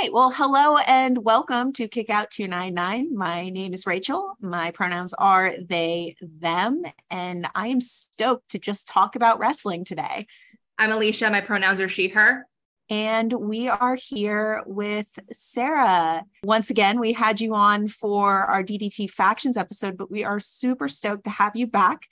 [0.00, 0.12] right.
[0.12, 3.16] Well, hello and welcome to Kick Out 299.
[3.16, 4.36] My name is Rachel.
[4.40, 10.28] My pronouns are they, them, and I am stoked to just talk about wrestling today.
[10.78, 11.28] I'm Alicia.
[11.30, 12.46] My pronouns are she, her.
[12.88, 16.22] And we are here with Sarah.
[16.44, 20.88] Once again, we had you on for our DDT factions episode, but we are super
[20.88, 22.02] stoked to have you back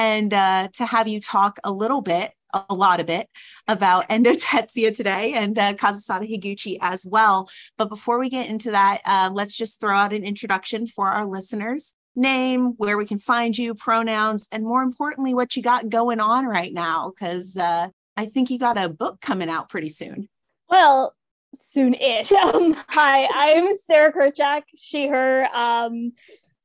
[0.00, 2.32] and uh, to have you talk a little bit
[2.68, 3.28] a lot of it
[3.68, 7.48] about Endo Tetsuya today and uh, Kazusada Higuchi as well.
[7.76, 11.26] But before we get into that, uh, let's just throw out an introduction for our
[11.26, 16.18] listeners name, where we can find you, pronouns, and more importantly, what you got going
[16.18, 17.10] on right now.
[17.10, 20.28] Because uh, I think you got a book coming out pretty soon.
[20.68, 21.14] Well,
[21.54, 22.32] soon-ish.
[22.40, 25.46] Um, hi, I'm Sarah Kurchak, she, her.
[25.54, 26.12] Um,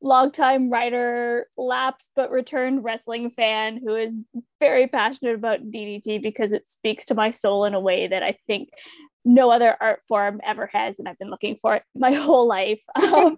[0.06, 4.20] longtime writer, lapsed but returned wrestling fan who is
[4.60, 8.38] very passionate about DDT because it speaks to my soul in a way that I
[8.46, 8.70] think
[9.26, 12.84] no other art form ever has, and I've been looking for it my whole life.
[12.96, 13.38] Um,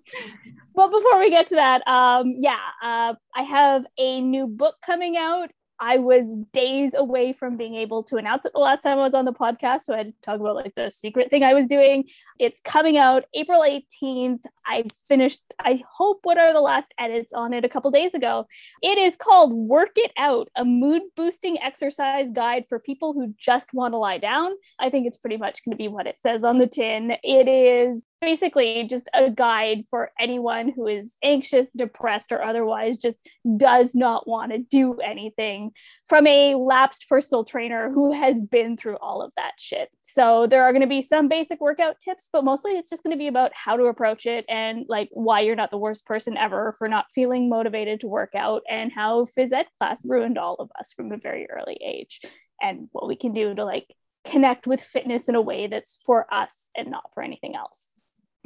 [0.76, 5.16] but before we get to that, um, yeah, uh, I have a new book coming
[5.16, 9.03] out I was days away from being able to announce it the last time I
[9.03, 9.81] was on the podcast.
[9.81, 12.06] So I had to talk about like the secret thing I was doing.
[12.39, 14.39] It's coming out April 18th.
[14.66, 18.48] I finished, I hope, what are the last edits on it a couple days ago.
[18.81, 23.73] It is called Work It Out, a mood boosting exercise guide for people who just
[23.73, 24.52] want to lie down.
[24.80, 27.17] I think it's pretty much going to be what it says on the tin.
[27.23, 33.18] It is basically just a guide for anyone who is anxious, depressed, or otherwise just
[33.58, 35.72] does not want to do anything
[36.08, 39.90] from a lapsed personal trainer who has been through all of that shit.
[40.02, 43.16] So there are going to be some basic workout tips, but mostly it's just going
[43.16, 46.38] to be about how to approach it and like why you're not the worst person
[46.38, 50.56] ever for not feeling motivated to work out and how phys ed class ruined all
[50.56, 52.22] of us from a very early age
[52.61, 53.94] and what we can do to like
[54.26, 57.86] connect with fitness in a way that's for us and not for anything else.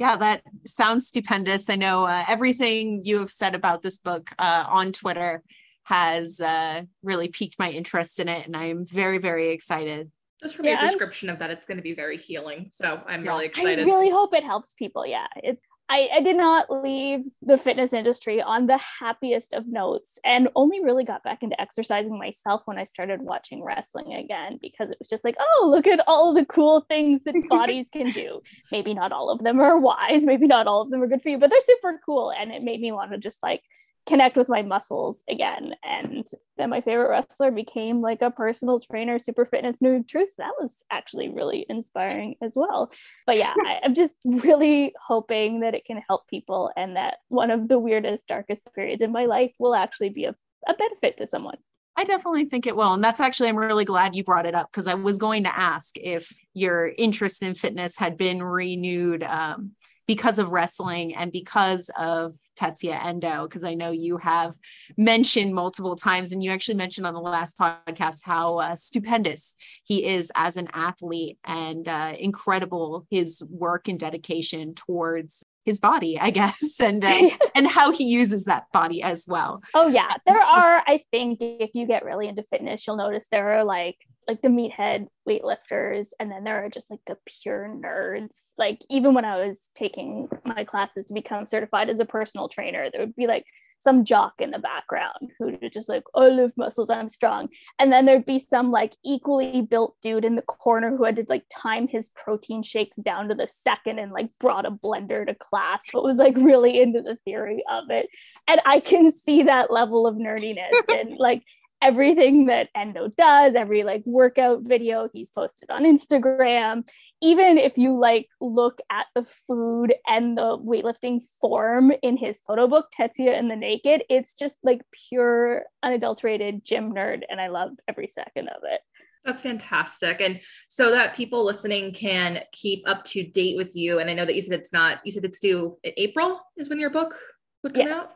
[0.02, 1.70] Yeah, that sounds stupendous.
[1.70, 5.44] I know uh, everything you have said about this book uh, on Twitter
[5.84, 10.10] has uh, really piqued my interest in it, and I am very, very excited.
[10.42, 12.70] Just from yeah, your description I'm, of that, it's going to be very healing.
[12.72, 13.78] So I'm really excited.
[13.78, 15.06] I really hope it helps people.
[15.06, 15.60] Yeah, it,
[15.92, 20.82] I, I did not leave the fitness industry on the happiest of notes and only
[20.82, 25.10] really got back into exercising myself when I started watching wrestling again because it was
[25.10, 28.40] just like, oh, look at all the cool things that bodies can do.
[28.70, 31.28] Maybe not all of them are wise, maybe not all of them are good for
[31.28, 32.30] you, but they're super cool.
[32.30, 33.62] And it made me want to just like
[34.06, 35.74] connect with my muscles again.
[35.84, 36.26] And
[36.56, 40.34] then my favorite wrestler became like a personal trainer, super fitness new truth.
[40.38, 42.92] That was actually really inspiring as well.
[43.26, 47.50] But yeah, I, I'm just really hoping that it can help people and that one
[47.50, 50.34] of the weirdest, darkest periods in my life will actually be a,
[50.66, 51.58] a benefit to someone.
[51.94, 52.94] I definitely think it will.
[52.94, 55.56] And that's actually, I'm really glad you brought it up because I was going to
[55.56, 59.72] ask if your interest in fitness had been renewed um,
[60.12, 64.54] because of wrestling and because of Tetsuya Endo, because I know you have
[64.98, 70.04] mentioned multiple times, and you actually mentioned on the last podcast how uh, stupendous he
[70.04, 76.28] is as an athlete and uh, incredible his work and dedication towards his body, I
[76.28, 79.62] guess, and uh, and how he uses that body as well.
[79.72, 80.82] Oh yeah, there are.
[80.86, 83.96] I think if you get really into fitness, you'll notice there are like
[84.28, 88.38] like the meathead weightlifters, and then there are just like the pure nerds.
[88.58, 92.88] Like even when I was taking my classes to become certified as a personal trainer,
[92.90, 93.46] there would be like
[93.82, 97.48] some jock in the background who just like, I lift muscles, I'm strong.
[97.78, 101.24] And then there'd be some like equally built dude in the corner who had to
[101.28, 105.34] like time his protein shakes down to the second and like brought a blender to
[105.34, 108.08] class, but was like really into the theory of it.
[108.46, 111.42] And I can see that level of nerdiness and like
[111.82, 116.88] everything that Endo does, every like workout video he's posted on Instagram,
[117.20, 122.68] even if you like look at the food and the weightlifting form in his photo
[122.68, 127.22] book, Tetsuya and the Naked, it's just like pure unadulterated gym nerd.
[127.28, 128.80] And I love every second of it.
[129.24, 130.20] That's fantastic.
[130.20, 133.98] And so that people listening can keep up to date with you.
[133.98, 136.68] And I know that you said it's not, you said it's due in April is
[136.68, 137.14] when your book
[137.62, 137.96] would come yes.
[137.96, 138.10] out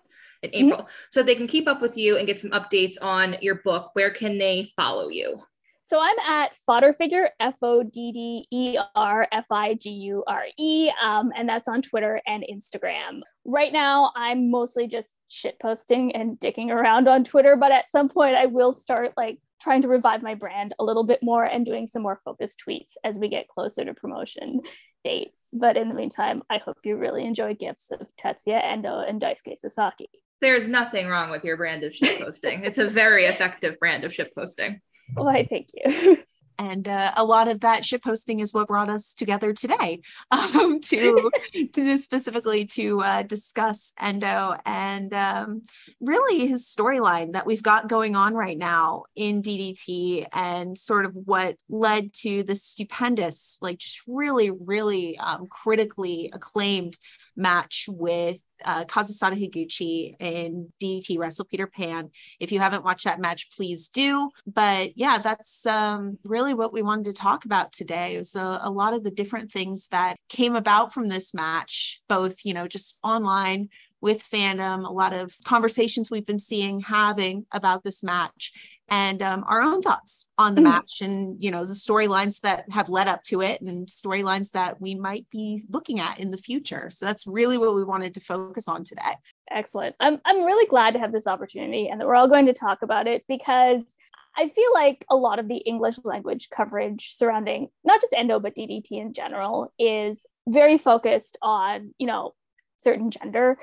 [0.46, 0.68] in mm-hmm.
[0.68, 0.80] April.
[0.80, 0.90] Mm-hmm.
[1.10, 3.90] So they can keep up with you and get some updates on your book.
[3.94, 5.42] Where can they follow you?
[5.88, 10.24] So I'm at Fodder Figure, F O D D E R F I G U
[10.26, 13.20] R E, um, and that's on Twitter and Instagram.
[13.44, 18.08] Right now, I'm mostly just shit posting and dicking around on Twitter, but at some
[18.08, 21.64] point, I will start like trying to revive my brand a little bit more and
[21.64, 24.62] doing some more focused tweets as we get closer to promotion
[25.04, 25.38] dates.
[25.52, 29.60] But in the meantime, I hope you really enjoy gifts of Tetsuya Endo and Daisuke
[29.60, 30.08] Sasaki
[30.40, 32.64] there's nothing wrong with your brand of ship posting.
[32.64, 34.80] it's a very effective brand of ship posting.
[35.14, 36.18] Why, thank you.
[36.58, 40.00] and uh, a lot of that ship posting is what brought us together today
[40.30, 41.30] um, to
[41.72, 45.62] to specifically to uh, discuss Endo and um,
[46.00, 51.14] really his storyline that we've got going on right now in DDT and sort of
[51.14, 56.96] what led to the stupendous, like just really, really um, critically acclaimed
[57.36, 62.10] match with uh, Kazusada Higuchi and DDT Wrestle Peter Pan.
[62.40, 64.30] If you haven't watched that match, please do.
[64.46, 68.14] But yeah, that's um, really what we wanted to talk about today.
[68.14, 72.00] It was a, a lot of the different things that came about from this match,
[72.08, 73.68] both, you know, just online
[74.00, 78.52] with fandom, a lot of conversations we've been seeing, having about this match,
[78.88, 80.64] and um, our own thoughts on the mm.
[80.64, 84.80] match and you know the storylines that have led up to it and storylines that
[84.80, 86.90] we might be looking at in the future.
[86.90, 89.16] So that's really what we wanted to focus on today.
[89.50, 89.94] Excellent.
[90.00, 92.82] I'm, I'm really glad to have this opportunity and that we're all going to talk
[92.82, 93.82] about it because
[94.36, 98.54] I feel like a lot of the English language coverage surrounding not just endo but
[98.54, 102.34] DDT in general is very focused on, you know,
[102.82, 103.58] certain gender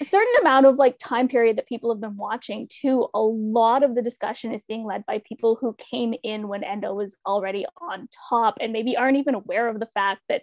[0.00, 3.82] a certain amount of like time period that people have been watching too a lot
[3.82, 7.64] of the discussion is being led by people who came in when endo was already
[7.80, 10.42] on top and maybe aren't even aware of the fact that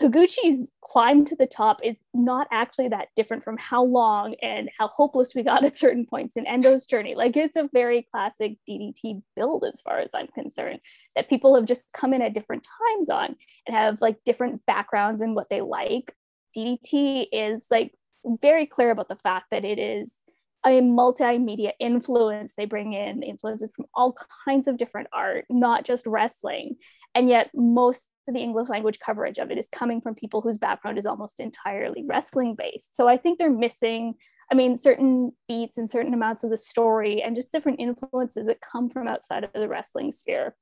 [0.00, 4.88] Higuchi's climb to the top is not actually that different from how long and how
[4.88, 7.14] hopeless we got at certain points in Endo's journey.
[7.14, 10.80] Like it's a very classic DDT build as far as I'm concerned,
[11.14, 15.22] that people have just come in at different times on and have like different backgrounds
[15.22, 16.14] and what they like.
[16.54, 17.92] DDT is like
[18.24, 20.22] very clear about the fact that it is
[20.64, 22.54] a multimedia influence.
[22.56, 26.76] They bring in influences from all kinds of different art, not just wrestling.
[27.14, 30.58] And yet, most of the English language coverage of it is coming from people whose
[30.58, 32.94] background is almost entirely wrestling based.
[32.96, 34.14] So I think they're missing,
[34.50, 38.60] I mean, certain beats and certain amounts of the story and just different influences that
[38.60, 40.56] come from outside of the wrestling sphere.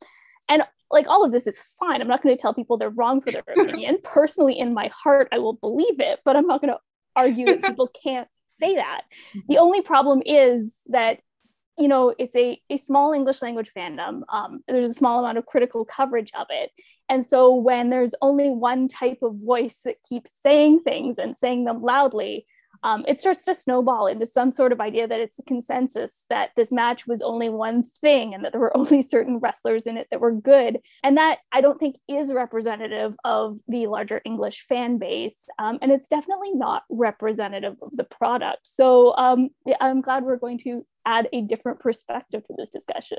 [0.50, 2.02] And like all of this is fine.
[2.02, 3.98] I'm not going to tell people they're wrong for their opinion.
[4.04, 6.78] Personally, in my heart, I will believe it, but I'm not going to
[7.16, 8.28] argue that people can't
[8.58, 9.02] say that.
[9.48, 11.20] The only problem is that
[11.78, 15.46] you know it's a, a small english language fandom um, there's a small amount of
[15.46, 16.70] critical coverage of it
[17.08, 21.64] and so when there's only one type of voice that keeps saying things and saying
[21.64, 22.46] them loudly
[22.84, 26.50] um, it starts to snowball into some sort of idea that it's a consensus that
[26.54, 30.06] this match was only one thing and that there were only certain wrestlers in it
[30.10, 30.78] that were good.
[31.02, 35.48] And that I don't think is representative of the larger English fan base.
[35.58, 38.60] Um, and it's definitely not representative of the product.
[38.64, 39.48] So um,
[39.80, 43.18] I'm glad we're going to add a different perspective to this discussion.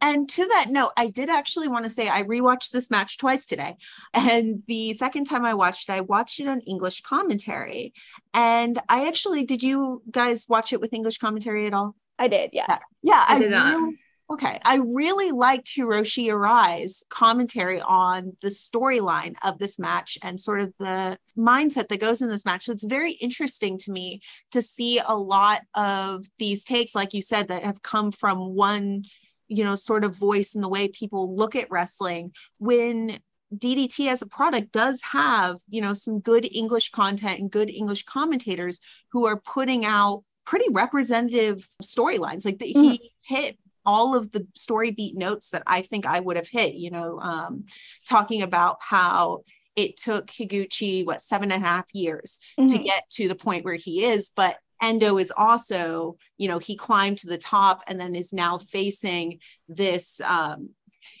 [0.00, 3.46] And to that note, I did actually want to say I rewatched this match twice
[3.46, 3.76] today.
[4.12, 7.94] And the second time I watched, it, I watched it on English commentary.
[8.34, 11.96] And I actually, did you guys watch it with English commentary at all?
[12.18, 12.66] I did, yeah.
[12.68, 13.74] Yeah, yeah I, I did not.
[13.74, 13.96] Really,
[14.30, 14.60] okay.
[14.64, 20.72] I really liked Hiroshi Arai's commentary on the storyline of this match and sort of
[20.78, 22.64] the mindset that goes in this match.
[22.64, 24.20] So it's very interesting to me
[24.52, 29.04] to see a lot of these takes, like you said, that have come from one
[29.46, 33.20] you know sort of voice in the way people look at wrestling when
[33.54, 38.04] DDT as a product does have, you know, some good English content and good English
[38.04, 38.80] commentators
[39.12, 42.44] who are putting out pretty representative storylines.
[42.44, 42.82] Like the, mm.
[42.82, 46.74] he hit all of the story beat notes that I think I would have hit,
[46.74, 47.64] you know, um,
[48.08, 49.42] talking about how
[49.76, 52.68] it took Higuchi, what, seven and a half years mm-hmm.
[52.68, 56.76] to get to the point where he is, but Endo is also, you know, he
[56.76, 59.38] climbed to the top and then is now facing
[59.68, 60.70] this um,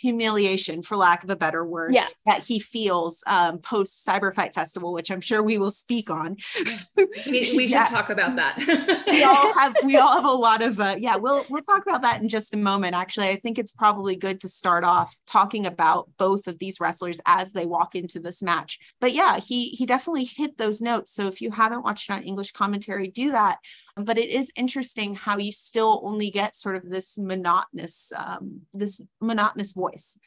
[0.04, 2.08] humiliation, for lack of a better word, yeah.
[2.26, 6.36] that he feels um, post Cyber Fight Festival, which I'm sure we will speak on.
[7.26, 8.58] we, we should talk about that.
[9.06, 11.16] we all have we all have a lot of uh, yeah.
[11.16, 12.94] We'll we'll talk about that in just a moment.
[12.94, 17.18] Actually, I think it's probably good to start off talking about both of these wrestlers
[17.24, 18.78] as they walk into this match.
[19.00, 21.14] But yeah, he he definitely hit those notes.
[21.14, 23.56] So if you haven't watched on English commentary, do that
[23.96, 29.00] but it is interesting how you still only get sort of this monotonous um, this
[29.20, 30.18] monotonous voice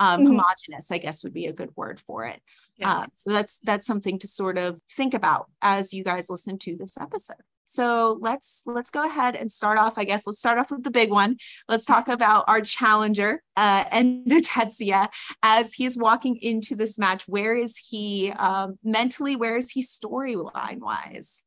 [0.00, 0.28] um, mm-hmm.
[0.28, 2.40] homogenous i guess would be a good word for it
[2.76, 2.90] yeah.
[2.90, 6.76] uh, so that's that's something to sort of think about as you guys listen to
[6.76, 9.98] this episode so let's let's go ahead and start off.
[9.98, 11.36] I guess let's start off with the big one.
[11.68, 15.08] Let's talk about our challenger, uh, Endo Tetsuya,
[15.42, 17.26] as he's walking into this match.
[17.26, 19.34] Where is he um, mentally?
[19.34, 21.42] Where is he storyline wise?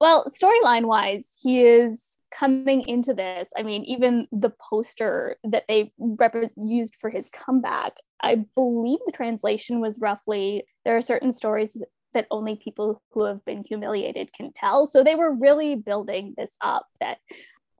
[0.00, 3.48] Well, storyline wise, he is coming into this.
[3.56, 9.12] I mean, even the poster that they rep- used for his comeback, I believe the
[9.12, 11.80] translation was roughly there are certain stories
[12.14, 14.86] that only people who have been humiliated can tell.
[14.86, 17.18] So they were really building this up that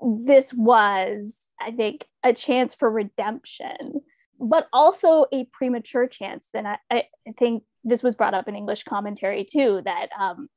[0.00, 4.00] this was, I think, a chance for redemption.
[4.40, 6.48] but also a premature chance.
[6.54, 7.04] And I, I
[7.38, 10.48] think this was brought up in English commentary too that um,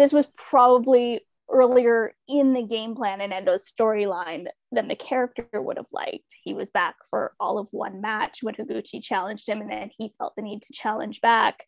[0.00, 1.20] this was probably
[1.50, 6.34] earlier in the game plan and Endo's storyline than the character would have liked.
[6.42, 10.14] He was back for all of one match when Higuchi challenged him, and then he
[10.18, 11.64] felt the need to challenge back.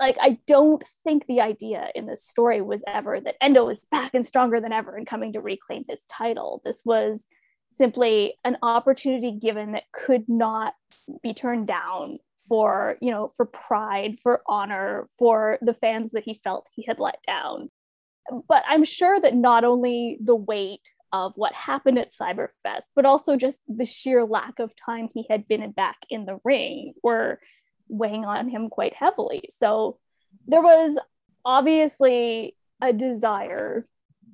[0.00, 4.14] Like, I don't think the idea in this story was ever that Endo was back
[4.14, 6.62] and stronger than ever and coming to reclaim his title.
[6.64, 7.26] This was
[7.72, 10.74] simply an opportunity given that could not
[11.22, 16.34] be turned down for you know for pride for honor for the fans that he
[16.34, 17.70] felt he had let down.
[18.48, 23.36] But i'm sure that not only the weight of what happened at cyberfest but also
[23.36, 27.40] just the sheer lack of time he had been back in the ring were
[27.88, 29.48] weighing on him quite heavily.
[29.50, 29.98] So
[30.46, 30.98] there was
[31.44, 33.84] obviously a desire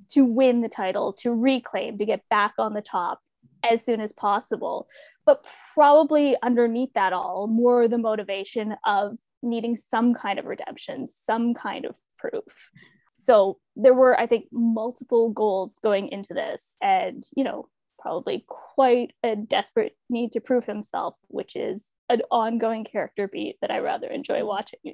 [0.09, 3.21] to win the title to reclaim to get back on the top
[3.69, 4.87] as soon as possible.
[5.25, 11.53] But probably underneath that all, more the motivation of needing some kind of redemption, some
[11.53, 12.69] kind of proof.
[13.13, 17.69] So there were, I think, multiple goals going into this, and you know,
[17.99, 23.71] probably quite a desperate need to prove himself, which is an ongoing character beat that
[23.71, 24.93] I rather enjoy watching.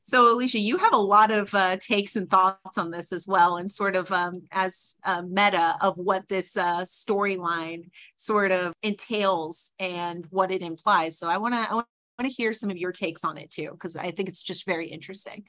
[0.03, 3.59] So, Alicia, you have a lot of uh, takes and thoughts on this as well,
[3.59, 9.73] and sort of um, as a meta of what this uh, storyline sort of entails
[9.79, 11.19] and what it implies.
[11.19, 11.87] So, I want to I want
[12.23, 14.89] to hear some of your takes on it too, because I think it's just very
[14.89, 15.45] interesting.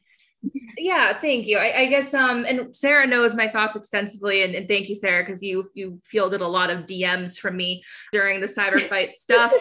[0.77, 1.57] Yeah, thank you.
[1.57, 5.24] I, I, guess um and Sarah knows my thoughts extensively and, and thank you, Sarah,
[5.24, 9.53] because you you fielded a lot of DMs from me during the cyber fight stuff.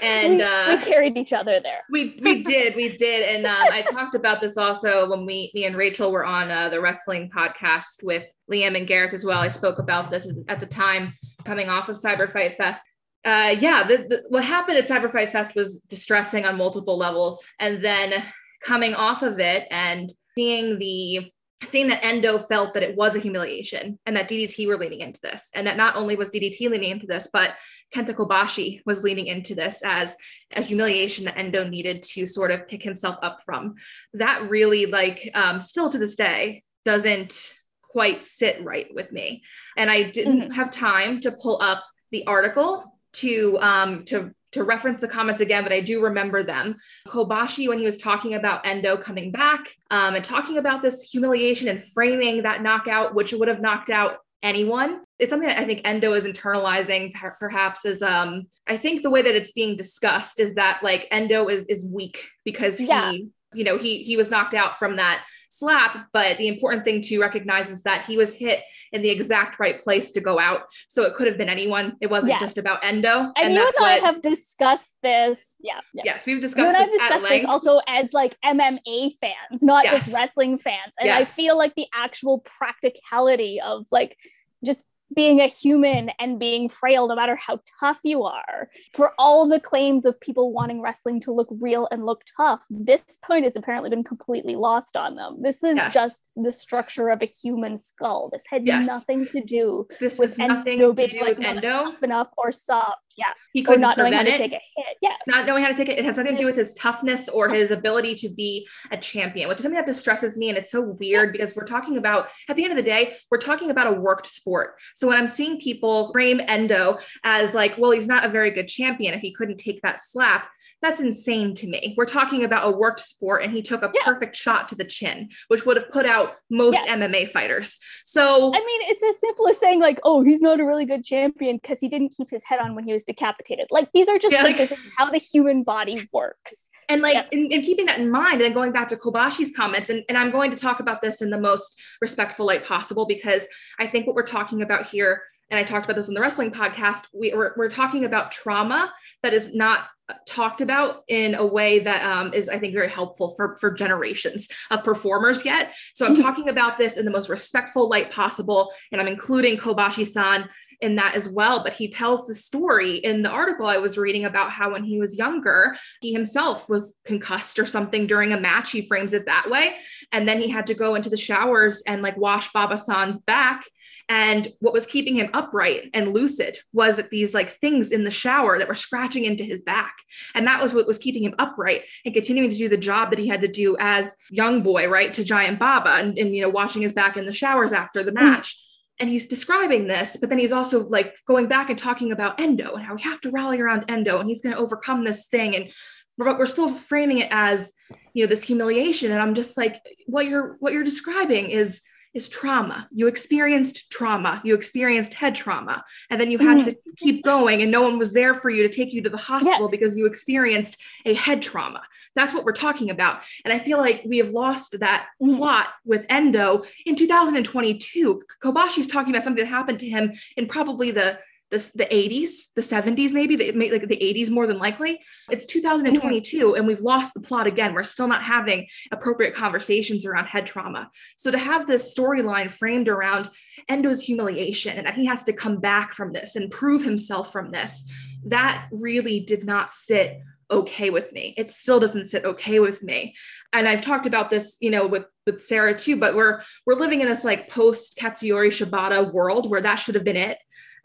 [0.00, 1.80] And we, uh we carried each other there.
[1.90, 3.36] We we did, we did.
[3.36, 6.68] And um, I talked about this also when we me and Rachel were on uh,
[6.68, 9.40] the wrestling podcast with Liam and Gareth as well.
[9.40, 11.14] I spoke about this at the time
[11.44, 12.86] coming off of Cyber Fight Fest
[13.24, 17.44] uh, yeah, the, the, what happened at Cyber Fight Fest was distressing on multiple levels.
[17.58, 18.22] And then
[18.62, 21.32] coming off of it and seeing the
[21.64, 25.20] seeing that Endo felt that it was a humiliation and that DDT were leaning into
[25.20, 25.50] this.
[25.56, 27.56] And that not only was DDT leaning into this, but
[27.92, 30.14] Kenta Kobashi was leaning into this as
[30.54, 33.74] a humiliation that Endo needed to sort of pick himself up from.
[34.14, 37.34] That really, like, um, still to this day, doesn't
[37.82, 39.42] quite sit right with me.
[39.76, 40.52] And I didn't mm-hmm.
[40.52, 45.62] have time to pull up the article to um, to to reference the comments again,
[45.62, 46.76] but I do remember them.
[47.06, 51.68] Kobashi, when he was talking about Endo coming back um, and talking about this humiliation
[51.68, 55.00] and framing that knockout, which would have knocked out anyone.
[55.18, 59.10] It's something that I think Endo is internalizing per- perhaps is um I think the
[59.10, 63.12] way that it's being discussed is that like Endo is is weak because he yeah.
[63.52, 66.08] you know he he was knocked out from that slap.
[66.12, 68.62] But the important thing to recognize is that he was hit
[68.92, 70.62] in the exact right place to go out.
[70.88, 71.96] So it could have been anyone.
[72.00, 72.40] It wasn't yes.
[72.40, 73.20] just about Endo.
[73.20, 75.56] And, and you and I have discussed this.
[75.60, 75.80] Yeah.
[75.92, 79.84] Yes, yes we've discussed you and I've discussed this also as like MMA fans, not
[79.84, 80.04] yes.
[80.04, 80.94] just wrestling fans.
[81.00, 84.16] And I feel like the actual practicality of like
[84.64, 84.82] just
[85.14, 89.60] being a human and being frail no matter how tough you are for all the
[89.60, 93.90] claims of people wanting wrestling to look real and look tough this point has apparently
[93.90, 95.94] been completely lost on them this is yes.
[95.94, 98.86] just the structure of a human skull this had yes.
[98.86, 102.52] nothing to do this with nothing endo to do like, with endo tough enough or
[102.52, 105.68] soft yeah he could not knowing how to take a hit yeah not knowing how
[105.68, 108.28] to take it it has nothing to do with his toughness or his ability to
[108.28, 111.66] be a champion which is something that distresses me and it's so weird because we're
[111.66, 115.06] talking about at the end of the day we're talking about a worked sport so
[115.06, 119.12] when i'm seeing people frame endo as like well he's not a very good champion
[119.12, 120.48] if he couldn't take that slap
[120.80, 121.94] that's insane to me.
[121.96, 124.04] We're talking about a worked sport, and he took a yeah.
[124.04, 126.88] perfect shot to the chin, which would have put out most yes.
[126.88, 127.78] MMA fighters.
[128.04, 131.04] So, I mean, it's as simple as saying, like, oh, he's not a really good
[131.04, 133.66] champion because he didn't keep his head on when he was decapitated.
[133.70, 136.68] Like, these are just yeah, like, this is how the human body works.
[136.88, 137.26] And like, yeah.
[137.32, 140.16] in, in, keeping that in mind, and then going back to Kobashi's comments, and, and
[140.16, 143.46] I'm going to talk about this in the most respectful light possible because
[143.78, 146.50] I think what we're talking about here and I talked about this in the wrestling
[146.50, 149.86] podcast, we, are we're talking about trauma that is not
[150.26, 154.48] talked about in a way that um, is, I think, very helpful for, for generations
[154.70, 155.74] of performers yet.
[155.94, 156.22] So I'm mm-hmm.
[156.22, 160.48] talking about this in the most respectful light possible, and I'm including Kobashi san
[160.80, 161.62] in that as well.
[161.62, 164.98] But he tells the story in the article I was reading about how when he
[164.98, 168.70] was younger, he himself was concussed or something during a match.
[168.70, 169.76] He frames it that way.
[170.12, 173.64] And then he had to go into the showers and like wash Baba San's back
[174.08, 178.10] and what was keeping him upright and lucid was that these like things in the
[178.10, 179.94] shower that were scratching into his back.
[180.34, 183.18] And that was what was keeping him upright and continuing to do the job that
[183.18, 185.12] he had to do as young boy, right?
[185.14, 188.12] To Giant Baba and, and you know, washing his back in the showers after the
[188.12, 188.22] mm.
[188.22, 188.58] match.
[189.00, 192.74] And he's describing this, but then he's also like going back and talking about Endo
[192.74, 195.54] and how we have to rally around Endo and he's going to overcome this thing.
[195.54, 195.70] And
[196.16, 197.72] but we're still framing it as,
[198.12, 199.12] you know, this humiliation.
[199.12, 201.80] And I'm just like, what you're what you're describing is
[202.18, 202.88] is trauma.
[202.92, 206.70] You experienced trauma, you experienced head trauma, and then you had mm-hmm.
[206.70, 209.16] to keep going, and no one was there for you to take you to the
[209.16, 209.70] hospital yes.
[209.70, 211.82] because you experienced a head trauma.
[212.16, 213.22] That's what we're talking about.
[213.44, 215.36] And I feel like we have lost that mm-hmm.
[215.36, 218.22] plot with Endo in 2022.
[218.42, 221.20] Kobashi's talking about something that happened to him in probably the
[221.50, 225.00] the, the 80s, the 70s, maybe the, like the 80s more than likely.
[225.30, 226.56] It's 2022 mm-hmm.
[226.56, 227.74] and we've lost the plot again.
[227.74, 230.90] We're still not having appropriate conversations around head trauma.
[231.16, 233.30] So to have this storyline framed around
[233.68, 237.50] Endo's humiliation and that he has to come back from this and prove himself from
[237.50, 237.84] this,
[238.26, 241.34] that really did not sit okay with me.
[241.36, 243.14] It still doesn't sit okay with me.
[243.52, 247.00] And I've talked about this, you know, with with Sarah too, but we're we're living
[247.00, 250.38] in this like post Katsuyori Shibata world where that should have been it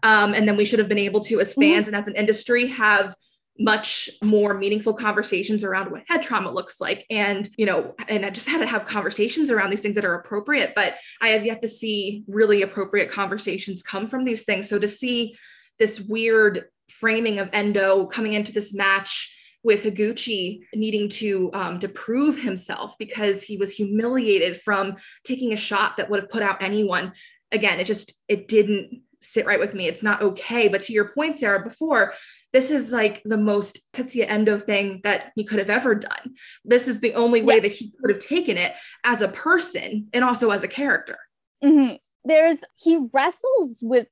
[0.04, 1.62] um, and then we should have been able to, as mm-hmm.
[1.62, 1.96] fans mm-hmm.
[1.96, 3.16] and as an industry, have
[3.60, 8.30] much more meaningful conversations around what head trauma looks like and you know and i
[8.32, 11.62] just had to have conversations around these things that are appropriate but i have yet
[11.62, 15.36] to see really appropriate conversations come from these things so to see
[15.78, 19.32] this weird framing of endo coming into this match
[19.64, 25.58] with Higuchi needing to um, to prove himself because he was humiliated from taking a
[25.58, 27.14] shot that would have put out anyone.
[27.52, 29.88] Again, it just it didn't sit right with me.
[29.88, 30.68] It's not okay.
[30.68, 32.14] But to your point, Sarah, before,
[32.52, 36.36] this is like the most Tetsuya Endo thing that he could have ever done.
[36.64, 37.62] This is the only way yeah.
[37.62, 41.18] that he could have taken it as a person and also as a character.
[41.64, 41.96] Mm-hmm.
[42.26, 44.08] There's, he wrestles with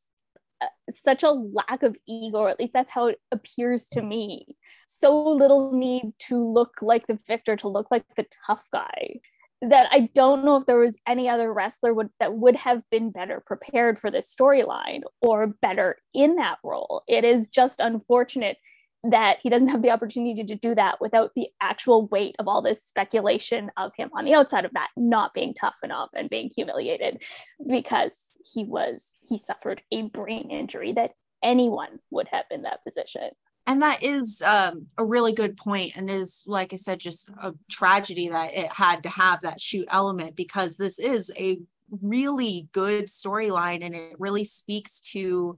[0.62, 4.58] uh, such a lack of ego, or at least that's how it appears to me.
[4.88, 9.20] So little need to look like the victor, to look like the tough guy
[9.62, 13.12] that I don't know if there was any other wrestler would, that would have been
[13.12, 17.04] better prepared for this storyline or better in that role.
[17.08, 18.58] It is just unfortunate
[19.04, 22.62] that he doesn't have the opportunity to do that without the actual weight of all
[22.62, 26.52] this speculation of him on the outside of that not being tough enough and being
[26.56, 27.24] humiliated
[27.67, 28.15] because
[28.54, 33.30] he was he suffered a brain injury that anyone would have in that position
[33.71, 37.53] and that is um, a really good point and is like i said just a
[37.69, 41.57] tragedy that it had to have that shoot element because this is a
[42.01, 45.55] really good storyline and it really speaks to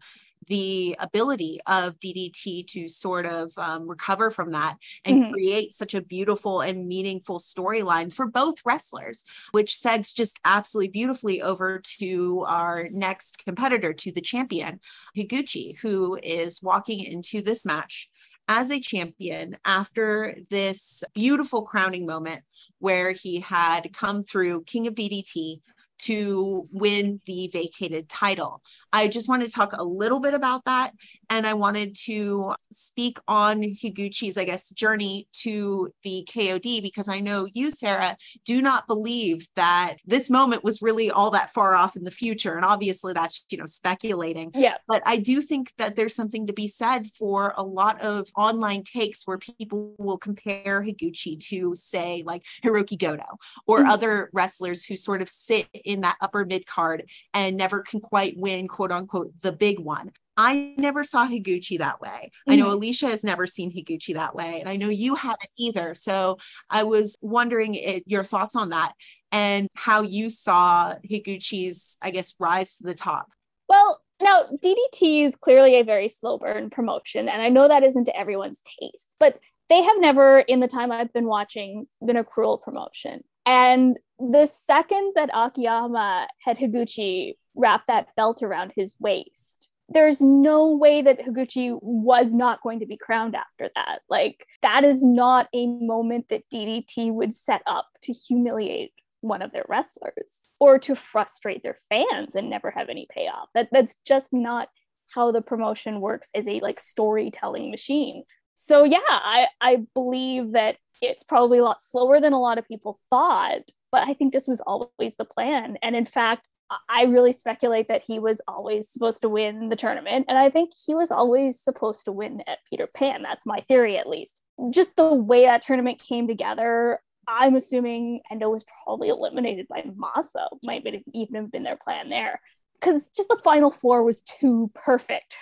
[0.48, 5.32] the ability of DDT to sort of um, recover from that and mm-hmm.
[5.32, 11.42] create such a beautiful and meaningful storyline for both wrestlers, which segs just absolutely beautifully
[11.42, 14.80] over to our next competitor, to the champion,
[15.16, 18.10] Higuchi, who is walking into this match
[18.48, 22.42] as a champion after this beautiful crowning moment
[22.80, 25.62] where he had come through King of DDT
[26.00, 28.62] to win the vacated title.
[28.94, 30.94] I just wanted to talk a little bit about that.
[31.30, 37.20] And I wanted to speak on Higuchi's, I guess, journey to the KOD because I
[37.20, 41.96] know you, Sarah, do not believe that this moment was really all that far off
[41.96, 42.56] in the future.
[42.56, 44.52] And obviously that's, you know, speculating.
[44.54, 44.76] Yeah.
[44.88, 48.84] But I do think that there's something to be said for a lot of online
[48.84, 53.90] takes where people will compare Higuchi to, say, like Hiroki Goto or mm-hmm.
[53.90, 58.38] other wrestlers who sort of sit in that upper mid card and never can quite
[58.38, 60.12] win, quote unquote, the big one.
[60.36, 62.10] I never saw Higuchi that way.
[62.10, 62.52] Mm-hmm.
[62.52, 62.76] I know mm-hmm.
[62.76, 65.96] Alicia has never seen Higuchi that way, and I know you haven't either.
[65.96, 66.38] So
[66.70, 68.94] I was wondering it, your thoughts on that
[69.32, 73.28] and how you saw Higuchi's, I guess, rise to the top.
[73.68, 78.06] Well, now DDT is clearly a very slow burn promotion, and I know that isn't
[78.06, 82.24] to everyone's taste, but they have never, in the time I've been watching, been a
[82.24, 83.24] cruel promotion.
[83.46, 90.76] And the second that Akiyama had Higuchi wrap that belt around his waist, there's no
[90.76, 94.00] way that Higuchi was not going to be crowned after that.
[94.10, 98.92] Like, that is not a moment that DDT would set up to humiliate
[99.24, 103.50] one of their wrestlers or to frustrate their fans and never have any payoff.
[103.54, 104.70] That that's just not
[105.14, 108.24] how the promotion works as a like storytelling machine.
[108.54, 112.68] So yeah, I I believe that it's probably a lot slower than a lot of
[112.68, 113.62] people thought,
[113.92, 115.78] but I think this was always the plan.
[115.82, 116.48] And in fact,
[116.90, 120.26] I really speculate that he was always supposed to win the tournament.
[120.28, 123.22] And I think he was always supposed to win at Peter Pan.
[123.22, 124.42] That's my theory, at least.
[124.70, 130.48] Just the way that tournament came together, I'm assuming Endo was probably eliminated by Masa.
[130.62, 132.40] Might even have been their plan there.
[132.80, 135.34] Because just the final four was too perfect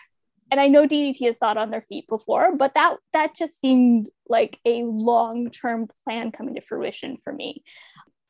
[0.52, 4.10] and I know DDT has thought on their feet before, but that that just seemed
[4.28, 7.64] like a long-term plan coming to fruition for me.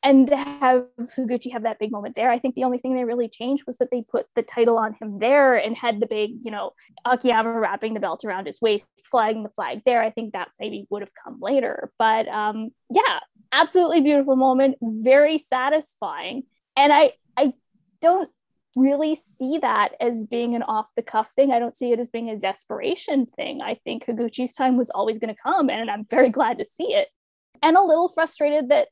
[0.02, 0.86] And to have
[1.16, 3.78] Higuchi have that big moment there, I think the only thing they really changed was
[3.78, 6.72] that they put the title on him there and had the big, you know,
[7.04, 10.02] Akiyama wrapping the belt around his waist, flying the flag there.
[10.02, 11.92] I think that maybe would have come later.
[11.98, 13.20] But um, yeah,
[13.52, 16.44] absolutely beautiful moment, very satisfying.
[16.76, 17.52] And I I
[18.00, 18.30] don't
[18.74, 21.52] really see that as being an off the cuff thing.
[21.52, 23.60] I don't see it as being a desperation thing.
[23.60, 26.94] I think Higuchi's time was always going to come, and I'm very glad to see
[26.94, 27.08] it.
[27.62, 28.88] And a little frustrated that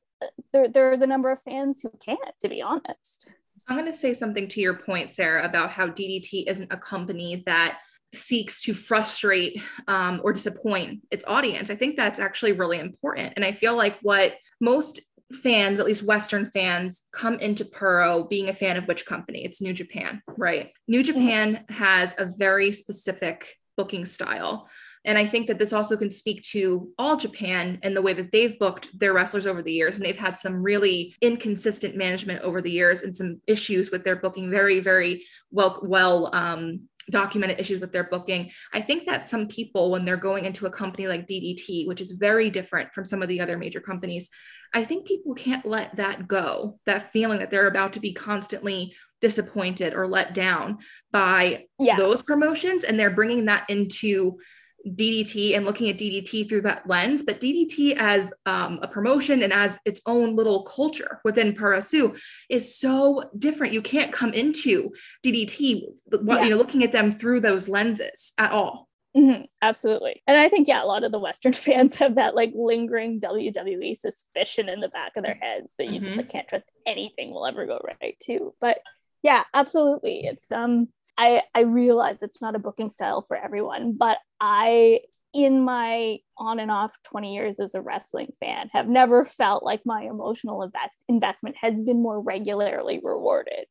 [0.52, 3.28] there, there's a number of fans who can't, to be honest.
[3.68, 7.42] I'm going to say something to your point, Sarah, about how DDT isn't a company
[7.46, 7.78] that
[8.12, 11.70] seeks to frustrate um, or disappoint its audience.
[11.70, 13.34] I think that's actually really important.
[13.36, 15.00] And I feel like what most
[15.32, 19.44] fans, at least Western fans, come into Puro being a fan of which company?
[19.44, 20.72] It's New Japan, right?
[20.88, 21.04] New.
[21.04, 21.72] Japan mm-hmm.
[21.72, 24.68] has a very specific booking style.
[25.04, 28.32] And I think that this also can speak to all Japan and the way that
[28.32, 29.96] they've booked their wrestlers over the years.
[29.96, 34.16] And they've had some really inconsistent management over the years and some issues with their
[34.16, 38.50] booking, very, very well, well um, documented issues with their booking.
[38.74, 42.10] I think that some people, when they're going into a company like DDT, which is
[42.12, 44.28] very different from some of the other major companies,
[44.74, 48.94] I think people can't let that go, that feeling that they're about to be constantly
[49.20, 50.78] disappointed or let down
[51.10, 51.96] by yeah.
[51.96, 52.84] those promotions.
[52.84, 54.38] And they're bringing that into
[54.86, 59.52] DDT and looking at DDT through that lens, but DDT as um, a promotion and
[59.52, 63.72] as its own little culture within Puroresu is so different.
[63.72, 64.90] You can't come into
[65.24, 66.42] DDT, yeah.
[66.42, 68.88] you know, looking at them through those lenses at all.
[69.16, 70.22] Mm-hmm, absolutely.
[70.26, 73.96] And I think, yeah, a lot of the Western fans have that like lingering WWE
[73.96, 76.04] suspicion in the back of their heads that you mm-hmm.
[76.04, 78.54] just like, can't trust anything will ever go right too.
[78.60, 78.78] But
[79.22, 80.24] yeah, absolutely.
[80.24, 80.88] It's um
[81.20, 85.00] I I realize it's not a booking style for everyone, but I
[85.32, 89.82] in my on and off 20 years as a wrestling fan have never felt like
[89.84, 93.66] my emotional invest- investment has been more regularly rewarded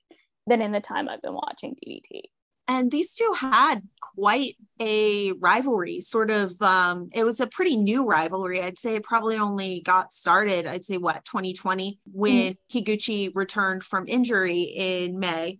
[0.48, 2.22] than in the time I've been watching DDT.
[2.70, 3.82] And these two had
[4.16, 6.62] quite a rivalry, sort of.
[6.62, 8.62] Um, it was a pretty new rivalry.
[8.62, 12.78] I'd say it probably only got started, I'd say, what, 2020, when mm-hmm.
[12.78, 15.60] Higuchi returned from injury in May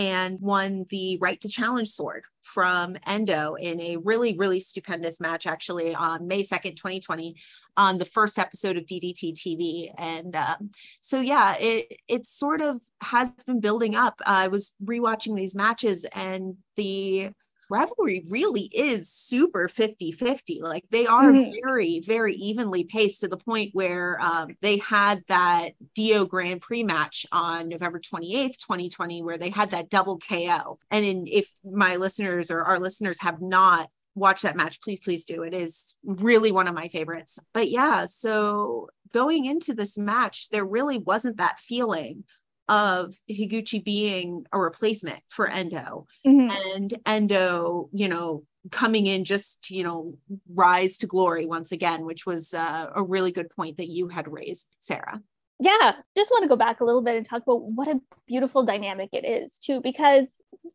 [0.00, 5.46] and won the right to challenge sword from Endo in a really, really stupendous match,
[5.46, 7.36] actually, on May 2nd, 2020,
[7.76, 9.92] on the first episode of DDT TV.
[9.98, 10.70] And um,
[11.02, 14.22] so, yeah, it it sort of has been building up.
[14.24, 17.32] I was rewatching these matches, and the
[17.70, 20.60] rivalry really is super 50 50.
[20.62, 21.52] Like they are mm-hmm.
[21.64, 26.82] very, very evenly paced to the point where um, they had that D-Oh Grand Prix
[26.82, 30.78] match on November 28th, 2020, where they had that double KO.
[30.90, 35.24] And in, if my listeners or our listeners have not watched that match, please, please
[35.24, 35.42] do.
[35.42, 37.38] It is really one of my favorites.
[37.54, 42.24] But yeah, so going into this match, there really wasn't that feeling
[42.68, 46.50] of Higuchi being a replacement for Endo mm-hmm.
[46.74, 50.14] and Endo, you know, coming in just to, you know,
[50.52, 54.30] rise to glory once again, which was uh, a really good point that you had
[54.30, 55.20] raised, Sarah.
[55.58, 58.62] Yeah, just want to go back a little bit and talk about what a beautiful
[58.62, 60.26] dynamic it is, too, because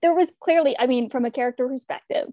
[0.02, 2.28] there was clearly, I mean, from a character perspective,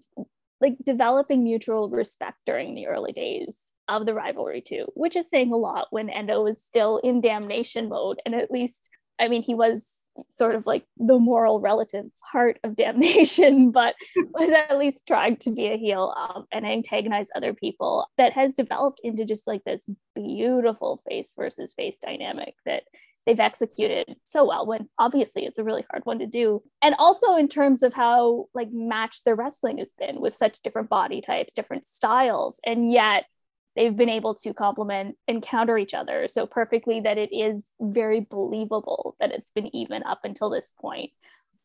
[0.61, 3.53] like developing mutual respect during the early days
[3.87, 7.89] of the rivalry too, which is saying a lot when Endo was still in damnation
[7.89, 8.87] mode and at least
[9.19, 14.49] I mean, he was sort of like the moral relative heart of damnation, but was
[14.49, 18.07] at least trying to be a heel um, and antagonize other people.
[18.17, 22.83] That has developed into just like this beautiful face versus face dynamic that
[23.25, 26.61] they've executed so well when obviously it's a really hard one to do.
[26.81, 30.89] And also in terms of how like matched their wrestling has been with such different
[30.89, 33.25] body types different styles and yet
[33.75, 38.21] they've been able to complement and counter each other so perfectly that it is very
[38.21, 41.11] believable that it's been even up until this point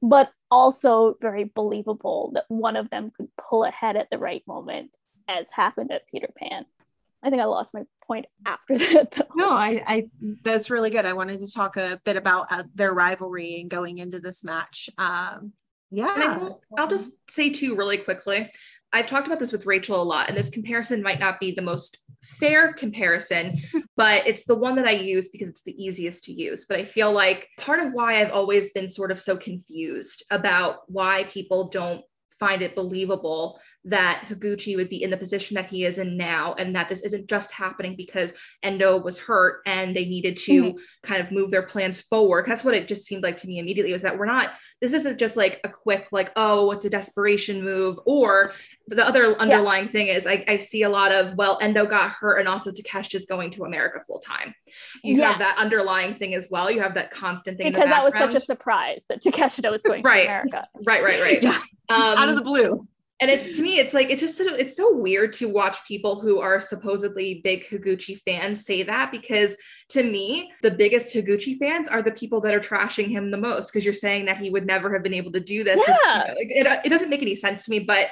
[0.01, 4.91] but also very believable that one of them could pull ahead at the right moment
[5.27, 6.65] as happened at peter pan.
[7.23, 9.27] I think i lost my point after that though.
[9.35, 10.09] no i i
[10.45, 11.05] that's really good.
[11.05, 14.89] I wanted to talk a bit about uh, their rivalry and going into this match.
[14.99, 15.53] Um
[15.91, 16.39] yeah.
[16.41, 18.51] I'll, I'll just say too really quickly
[18.93, 21.63] I've talked about this with Rachel a lot, and this comparison might not be the
[21.63, 21.99] most
[22.39, 23.61] fair comparison,
[23.97, 26.65] but it's the one that I use because it's the easiest to use.
[26.69, 30.81] But I feel like part of why I've always been sort of so confused about
[30.87, 32.03] why people don't
[32.39, 36.55] find it believable that Higuchi would be in the position that he is in now,
[36.55, 40.79] and that this isn't just happening because Endo was hurt and they needed to mm-hmm.
[41.03, 42.45] kind of move their plans forward.
[42.47, 45.19] That's what it just seemed like to me immediately was that we're not, this isn't
[45.19, 48.53] just like a quick, like, oh, it's a desperation move, or
[48.89, 49.91] the other underlying yeah.
[49.91, 53.15] thing is I, I see a lot of well endo got hurt and also Takesh
[53.15, 54.55] is going to america full time
[55.03, 55.31] you yes.
[55.31, 58.35] have that underlying thing as well you have that constant thing because that was such
[58.35, 60.25] a surprise that takeshita was going right.
[60.25, 62.87] to america right right right yeah um, out of the blue
[63.21, 66.21] and it's to me it's like it's just so, it's so weird to watch people
[66.21, 69.57] who are supposedly big higuchi fans say that because
[69.89, 73.73] to me the biggest higuchi fans are the people that are trashing him the most
[73.73, 76.35] because you're saying that he would never have been able to do this yeah.
[76.37, 78.09] With, you know, it, it doesn't make any sense to me but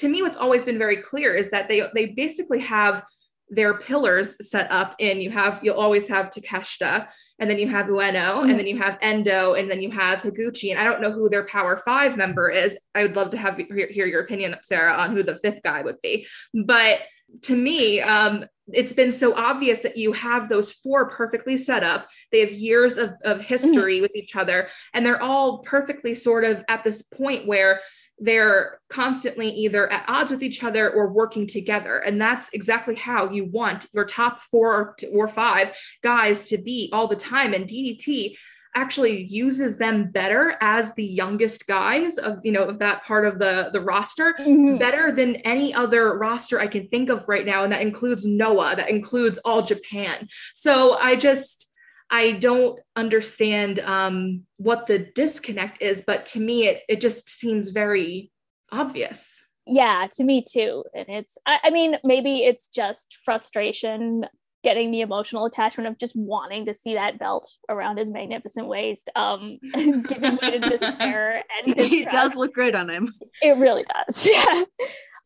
[0.00, 3.04] to me what's always been very clear is that they they basically have
[3.50, 7.08] their pillars set up in you have you'll always have Takeshita
[7.38, 8.48] and then you have Ueno mm-hmm.
[8.48, 11.28] and then you have Endo and then you have Higuchi and I don't know who
[11.28, 14.94] their power 5 member is I would love to have hear, hear your opinion Sarah
[14.94, 16.26] on who the fifth guy would be
[16.64, 17.00] but
[17.42, 22.06] to me um, it's been so obvious that you have those four perfectly set up
[22.32, 24.02] they have years of, of history mm-hmm.
[24.02, 27.80] with each other and they're all perfectly sort of at this point where
[28.20, 31.98] they're constantly either at odds with each other or working together.
[31.98, 37.08] And that's exactly how you want your top four or five guys to be all
[37.08, 37.54] the time.
[37.54, 38.36] And DDT
[38.74, 43.38] actually uses them better as the youngest guys of you know of that part of
[43.38, 44.76] the the roster mm-hmm.
[44.76, 48.76] better than any other roster i can think of right now and that includes noah
[48.76, 51.69] that includes all japan so i just
[52.10, 57.68] I don't understand um, what the disconnect is, but to me, it it just seems
[57.68, 58.32] very
[58.72, 59.46] obvious.
[59.66, 60.84] Yeah, to me too.
[60.94, 64.26] And it's, I, I mean, maybe it's just frustration
[64.62, 69.08] getting the emotional attachment of just wanting to see that belt around his magnificent waist,
[69.16, 71.92] um, giving way to despair and distress.
[71.92, 73.14] It does look great on him.
[73.42, 74.26] It really does.
[74.30, 74.64] Yeah.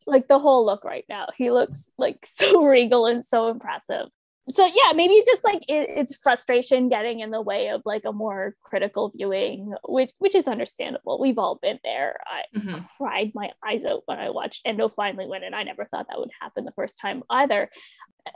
[0.06, 1.28] like the whole look right now.
[1.36, 4.08] He looks like so regal and so impressive
[4.50, 8.02] so yeah maybe it's just like it, it's frustration getting in the way of like
[8.04, 11.20] a more critical viewing which which is understandable.
[11.20, 12.16] We've all been there.
[12.26, 12.80] I mm-hmm.
[12.98, 16.18] cried my eyes out when i watched endo finally win and i never thought that
[16.18, 17.70] would happen the first time either.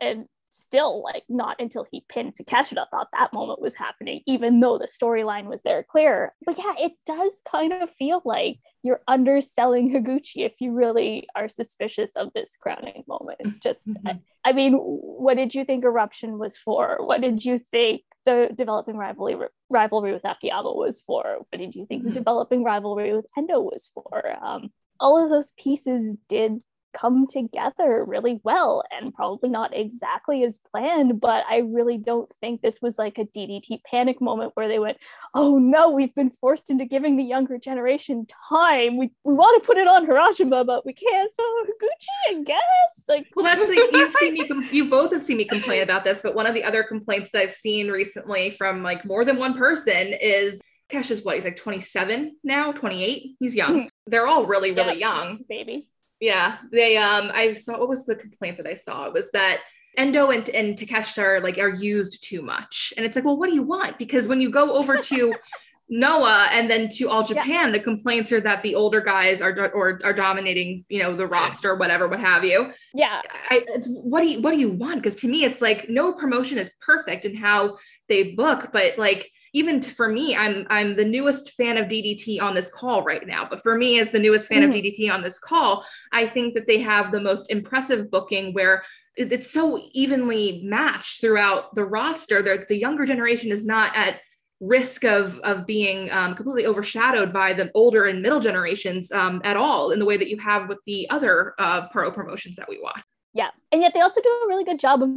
[0.01, 4.79] And still like not until he pinned Takeshita thought that moment was happening, even though
[4.79, 6.35] the storyline was there clear.
[6.45, 11.49] But yeah, it does kind of feel like you're underselling Higuchi if you really are
[11.49, 13.61] suspicious of this crowning moment.
[13.63, 14.09] Just mm-hmm.
[14.09, 16.99] I, I, mean, what did you think Eruption was for?
[17.01, 21.39] What did you think the developing rivalry rivalry with Akiyama was for?
[21.49, 22.11] What did you think mm-hmm.
[22.11, 24.37] the developing rivalry with Endo was for?
[24.43, 26.61] Um, all of those pieces did
[26.93, 32.61] come together really well and probably not exactly as planned but i really don't think
[32.61, 34.97] this was like a ddt panic moment where they went
[35.35, 39.67] oh no we've been forced into giving the younger generation time we, we want to
[39.67, 41.43] put it on Harashima but we can't so
[41.83, 42.61] gucci i guess
[43.09, 46.05] like well that's like you've seen me com- you both have seen me complain about
[46.05, 49.37] this but one of the other complaints that i've seen recently from like more than
[49.37, 53.37] one person is Cash is what he's like 27 now, 28.
[53.39, 53.83] He's young.
[53.83, 53.87] Hmm.
[54.07, 55.41] They're all really, really yeah, young.
[55.49, 55.91] Baby.
[56.21, 59.61] Yeah, they um I saw what was the complaint that I saw it was that
[59.97, 62.93] Endo and, and Takeshita are like are used too much.
[62.97, 63.99] And it's like, well, what do you want?
[63.99, 65.35] Because when you go over to
[65.91, 67.71] Noah and then to all Japan, yeah.
[67.71, 71.75] the complaints are that the older guys are or are dominating, you know, the roster,
[71.75, 72.73] whatever, what have you.
[72.95, 73.23] Yeah.
[73.51, 75.03] I, it's what do you what do you want?
[75.03, 77.79] Because to me, it's like no promotion is perfect in how
[78.09, 82.55] they book, but like even for me, I'm I'm the newest fan of DDT on
[82.55, 83.47] this call right now.
[83.49, 84.69] But for me, as the newest fan mm.
[84.69, 88.85] of DDT on this call, I think that they have the most impressive booking where
[89.17, 92.41] it's so evenly matched throughout the roster.
[92.41, 94.21] The, the younger generation is not at
[94.61, 99.57] risk of of being um, completely overshadowed by the older and middle generations um, at
[99.57, 102.81] all in the way that you have with the other uh, pro promotions that we
[102.83, 103.01] watch.
[103.35, 103.51] Yeah.
[103.71, 105.11] And yet they also do a really good job of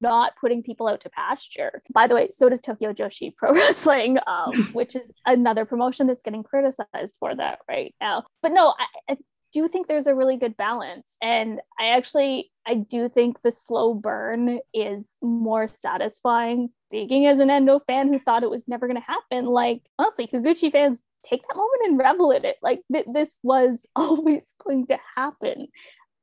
[0.00, 1.82] not putting people out to pasture.
[1.92, 6.22] By the way, so does Tokyo Joshi Pro Wrestling, um, which is another promotion that's
[6.22, 8.24] getting criticized for that right now.
[8.42, 9.16] But no, I, I
[9.52, 11.16] do think there's a really good balance.
[11.22, 16.70] And I actually, I do think the slow burn is more satisfying.
[16.88, 20.26] Speaking as an Endo fan who thought it was never going to happen, like honestly,
[20.26, 22.56] Higuchi fans take that moment and revel in it.
[22.62, 25.68] Like th- this was always going to happen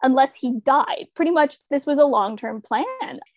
[0.04, 1.08] unless he died.
[1.16, 2.86] Pretty much this was a long-term plan.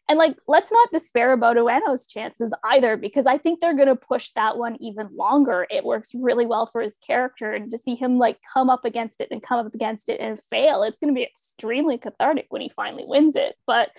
[0.08, 3.96] And like let's not despair about Ueno's chances either because I think they're going to
[3.96, 5.66] push that one even longer.
[5.70, 9.20] It works really well for his character and to see him like come up against
[9.20, 12.62] it and come up against it and fail, it's going to be extremely cathartic when
[12.62, 13.56] he finally wins it.
[13.66, 13.90] But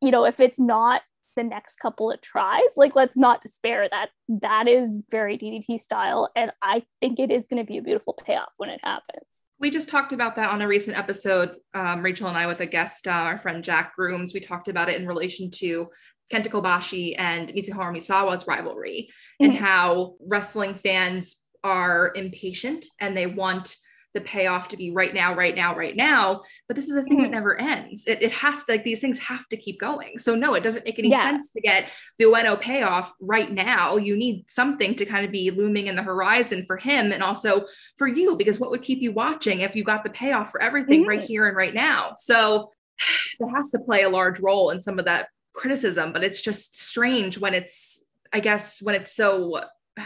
[0.00, 1.02] you know, if it's not
[1.36, 6.30] the next couple of tries like let's not despair that that is very ddt style
[6.36, 9.70] and i think it is going to be a beautiful payoff when it happens we
[9.70, 13.06] just talked about that on a recent episode, um, Rachel and I, with a guest,
[13.06, 14.34] uh, our friend Jack Grooms.
[14.34, 15.86] We talked about it in relation to
[16.32, 19.08] Kenta Kobashi and Mitsuharu Misawa's rivalry
[19.40, 19.52] mm-hmm.
[19.52, 23.76] and how wrestling fans are impatient and they want
[24.14, 26.42] the payoff to be right now, right now, right now.
[26.68, 27.22] But this is a thing mm-hmm.
[27.22, 28.06] that never ends.
[28.06, 30.18] It, it has to, like, these things have to keep going.
[30.18, 31.22] So, no, it doesn't make any yeah.
[31.22, 33.96] sense to get the Ueno payoff right now.
[33.96, 37.64] You need something to kind of be looming in the horizon for him and also
[37.96, 41.00] for you, because what would keep you watching if you got the payoff for everything
[41.00, 41.10] mm-hmm.
[41.10, 42.14] right here and right now?
[42.18, 42.70] So,
[43.40, 46.80] it has to play a large role in some of that criticism, but it's just
[46.80, 49.60] strange when it's, I guess, when it's so.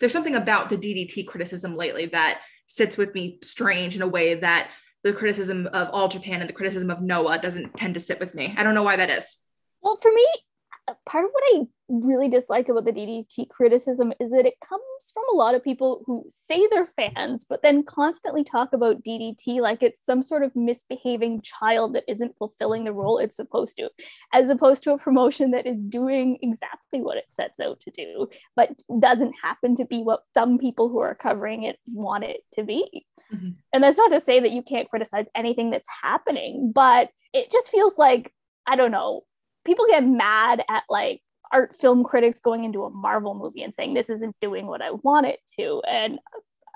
[0.00, 2.40] There's something about the DDT criticism lately that
[2.74, 4.70] sits with me strange in a way that
[5.04, 8.34] the criticism of All Japan and the criticism of Noah doesn't tend to sit with
[8.34, 8.54] me.
[8.56, 9.36] I don't know why that is.
[9.80, 10.26] Well, for me,
[11.06, 15.24] part of what I really dislike about the DDT criticism is that it comes from
[15.32, 19.82] a lot of people who say they're fans, but then constantly talk about DDT like
[19.82, 23.90] it's some sort of misbehaving child that isn't fulfilling the role it's supposed to,
[24.32, 28.28] as opposed to a promotion that is doing exactly what it sets out to do,
[28.56, 28.70] but
[29.00, 33.06] doesn't happen to be what some people who are covering it want it to be.
[33.32, 33.50] Mm-hmm.
[33.72, 37.68] And that's not to say that you can't criticize anything that's happening, but it just
[37.68, 38.32] feels like,
[38.66, 39.22] I don't know,
[39.64, 41.20] people get mad at like
[41.52, 44.90] art film critics going into a Marvel movie and saying this isn't doing what I
[44.90, 45.82] want it to.
[45.88, 46.18] And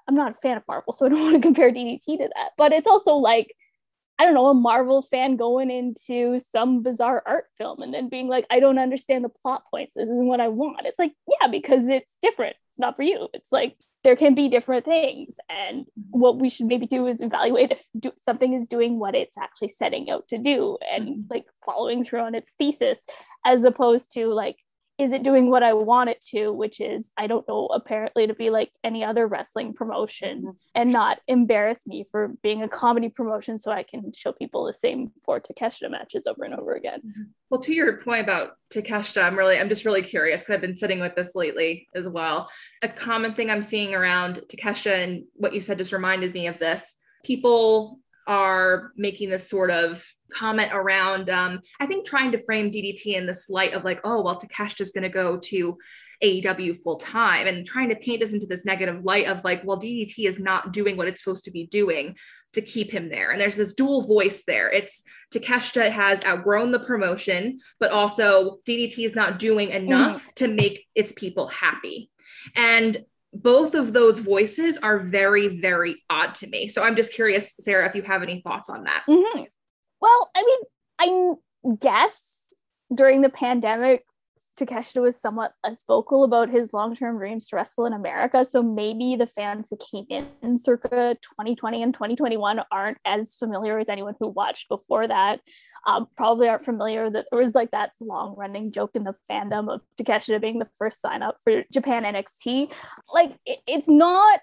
[0.06, 2.52] I'm not a fan of Marvel, so I don't want to compare DDT to that.
[2.56, 3.54] But it's also like,
[4.18, 8.26] I don't know, a Marvel fan going into some bizarre art film and then being
[8.28, 9.94] like, I don't understand the plot points.
[9.94, 10.86] This isn't what I want.
[10.86, 12.56] It's like, yeah, because it's different.
[12.70, 13.28] It's not for you.
[13.32, 17.72] It's like there can be different things and what we should maybe do is evaluate
[17.72, 21.20] if do, something is doing what it's actually setting out to do and mm-hmm.
[21.30, 23.04] like following through on its thesis
[23.44, 24.56] as opposed to like
[24.98, 28.34] is it doing what I want it to, which is, I don't know, apparently to
[28.34, 30.50] be like any other wrestling promotion mm-hmm.
[30.74, 34.72] and not embarrass me for being a comedy promotion so I can show people the
[34.72, 37.00] same four Takeshita matches over and over again.
[37.06, 37.22] Mm-hmm.
[37.48, 40.76] Well, to your point about Takeshita, I'm really, I'm just really curious because I've been
[40.76, 42.50] sitting with this lately as well.
[42.82, 46.58] A common thing I'm seeing around Takeshita and what you said just reminded me of
[46.58, 46.96] this.
[47.24, 53.14] People are making this sort of comment around um, I think trying to frame DDT
[53.14, 55.78] in this light of like, oh, well, Takeshita's gonna go to
[56.22, 59.80] AEW full time and trying to paint this into this negative light of like, well,
[59.80, 62.16] DDT is not doing what it's supposed to be doing
[62.54, 63.30] to keep him there.
[63.30, 64.70] And there's this dual voice there.
[64.70, 70.30] It's Takeshita has outgrown the promotion, but also DDT is not doing enough mm-hmm.
[70.36, 72.10] to make its people happy.
[72.56, 76.68] And both of those voices are very, very odd to me.
[76.68, 79.04] So I'm just curious, Sarah, if you have any thoughts on that.
[79.08, 79.44] Mm-hmm.
[80.00, 80.42] Well, I
[81.00, 81.38] mean,
[81.70, 82.52] I guess
[82.94, 84.04] during the pandemic,
[84.58, 88.44] Takeshita was somewhat less vocal about his long-term dreams to wrestle in America.
[88.44, 93.88] So maybe the fans who came in circa 2020 and 2021 aren't as familiar as
[93.88, 95.40] anyone who watched before that.
[95.86, 99.80] Um, probably aren't familiar that there was like that long-running joke in the fandom of
[100.00, 102.72] Takeshita being the first sign up for Japan NXT.
[103.14, 104.40] Like it, it's not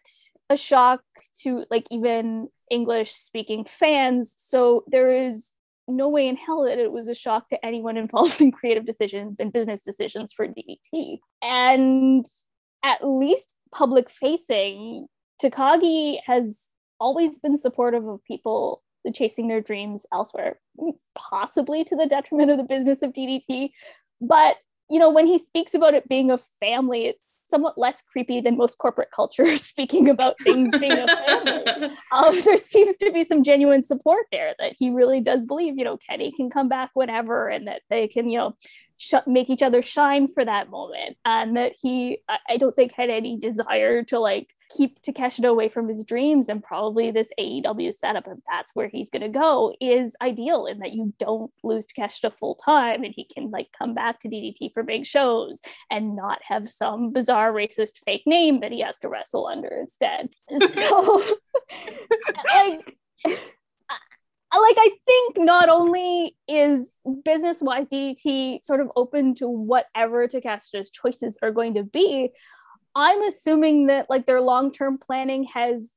[0.49, 1.01] a shock
[1.41, 4.35] to like even English speaking fans.
[4.37, 5.51] So there is
[5.87, 9.39] no way in hell that it was a shock to anyone involved in creative decisions
[9.39, 11.19] and business decisions for DDT.
[11.41, 12.25] And
[12.83, 15.07] at least public facing,
[15.41, 16.69] Takagi has
[16.99, 18.81] always been supportive of people
[19.13, 20.59] chasing their dreams elsewhere,
[21.13, 23.69] possibly to the detriment of the business of DDT.
[24.21, 24.57] But
[24.89, 28.57] you know, when he speaks about it being a family, it's somewhat less creepy than
[28.57, 31.95] most corporate culture speaking about things being a family.
[32.11, 35.83] um, there seems to be some genuine support there that he really does believe, you
[35.83, 38.55] know, Kenny can come back whenever and that they can, you know,
[38.97, 41.17] sh- make each other shine for that moment.
[41.25, 45.69] And that he, I, I don't think, had any desire to like keep Takeshita away
[45.69, 46.49] from his dreams.
[46.49, 50.79] And probably this AEW setup, if that's where he's going to go, is ideal in
[50.79, 54.73] that you don't lose Takeshita full time and he can like come back to DDT
[54.73, 59.09] for big shows and not have some bizarre racist fake name that he has to
[59.09, 60.29] wrestle under instead.
[60.75, 61.23] So,
[62.53, 62.97] like,
[64.61, 70.91] like I think not only is business wise DDT sort of open to whatever Takeshita's
[70.91, 72.31] choices are going to be,
[72.95, 75.93] I'm assuming that like their long term planning has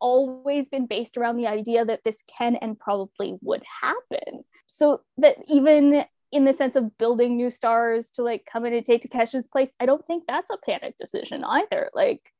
[0.00, 4.44] always been based around the idea that this can and probably would happen.
[4.66, 8.84] So that even in the sense of building new stars to like come in and
[8.84, 11.90] take Takeshita's place, I don't think that's a panic decision either.
[11.94, 12.32] Like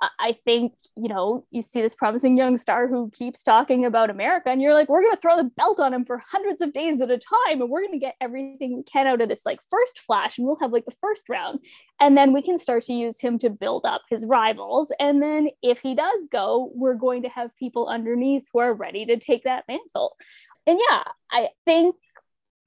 [0.00, 4.50] I think, you know, you see this promising young star who keeps talking about America,
[4.50, 7.00] and you're like, we're going to throw the belt on him for hundreds of days
[7.00, 9.60] at a time, and we're going to get everything we can out of this like
[9.70, 11.60] first flash, and we'll have like the first round.
[12.00, 14.92] And then we can start to use him to build up his rivals.
[14.98, 19.06] And then if he does go, we're going to have people underneath who are ready
[19.06, 20.16] to take that mantle.
[20.66, 21.96] And yeah, I think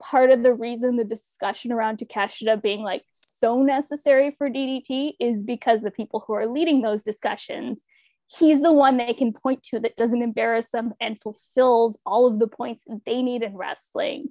[0.01, 5.43] part of the reason the discussion around Takeshita being like so necessary for DDT is
[5.43, 7.83] because the people who are leading those discussions
[8.27, 12.39] he's the one they can point to that doesn't embarrass them and fulfills all of
[12.39, 14.27] the points they need in wrestling.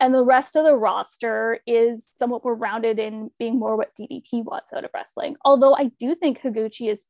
[0.00, 4.44] And the rest of the roster is somewhat more rounded in being more what DDT
[4.44, 5.36] wants out of wrestling.
[5.44, 7.04] Although I do think Higuchi is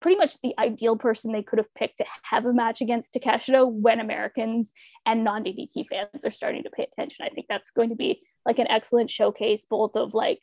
[0.00, 3.70] pretty much the ideal person they could have picked to have a match against Takeshita
[3.70, 4.72] when Americans
[5.04, 7.24] and non DDT fans are starting to pay attention.
[7.24, 10.40] I think that's going to be like an excellent showcase, both of like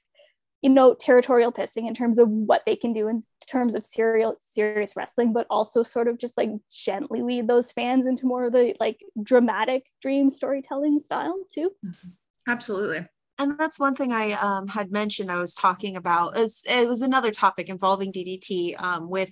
[0.64, 4.34] you know territorial pissing in terms of what they can do in terms of serial
[4.40, 8.54] serious wrestling but also sort of just like gently lead those fans into more of
[8.54, 12.10] the like dramatic dream storytelling style too mm-hmm.
[12.48, 13.06] absolutely
[13.40, 15.32] and that's one thing I um, had mentioned.
[15.32, 16.38] I was talking about.
[16.38, 19.32] Is it was another topic involving DDT um, with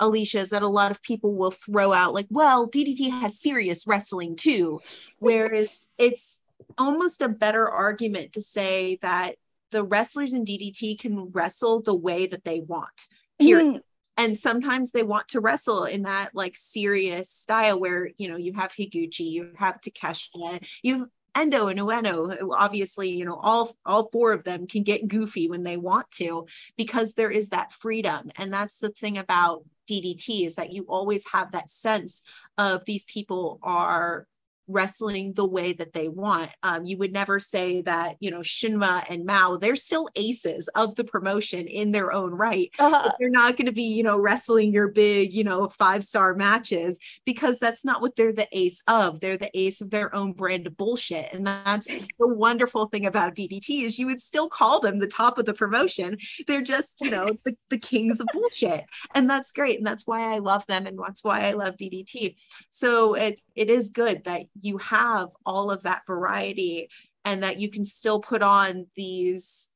[0.00, 0.38] Alicia.
[0.38, 4.36] Is that a lot of people will throw out like, well, DDT has serious wrestling
[4.36, 4.80] too,
[5.18, 6.42] whereas it's
[6.76, 9.36] almost a better argument to say that
[9.70, 13.08] the wrestlers in DDT can wrestle the way that they want.
[13.38, 13.76] Period.
[13.76, 13.80] Mm.
[14.16, 18.52] And sometimes they want to wrestle in that like serious style where you know you
[18.54, 22.36] have Higuchi, you have Takeshita, you have Endo and Ueno.
[22.56, 26.46] Obviously, you know all all four of them can get goofy when they want to
[26.76, 31.24] because there is that freedom, and that's the thing about DDT is that you always
[31.32, 32.22] have that sense
[32.56, 34.26] of these people are
[34.68, 36.50] wrestling the way that they want.
[36.62, 40.94] Um, you would never say that, you know, Shunma and Mao, they're still aces of
[40.94, 42.70] the promotion in their own right.
[42.78, 43.12] Uh-huh.
[43.18, 46.98] They're not going to be, you know, wrestling your big, you know, five star matches
[47.24, 49.20] because that's not what they're the ace of.
[49.20, 51.32] They're the ace of their own brand of bullshit.
[51.32, 51.86] And that's
[52.18, 55.54] the wonderful thing about DDT is you would still call them the top of the
[55.54, 56.18] promotion.
[56.46, 58.84] They're just, you know, the, the kings of bullshit.
[59.14, 59.78] And that's great.
[59.78, 60.86] And that's why I love them.
[60.86, 62.36] And that's why I love DDT.
[62.70, 66.88] So it, it is good that you have all of that variety
[67.24, 69.74] and that you can still put on these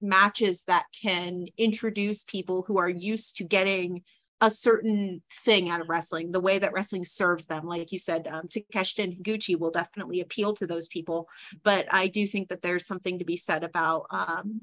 [0.00, 4.02] matches that can introduce people who are used to getting
[4.40, 7.64] a certain thing out of wrestling, the way that wrestling serves them.
[7.64, 11.28] Like you said, um, Takeshita and Higuchi will definitely appeal to those people.
[11.62, 14.62] But I do think that there's something to be said about um,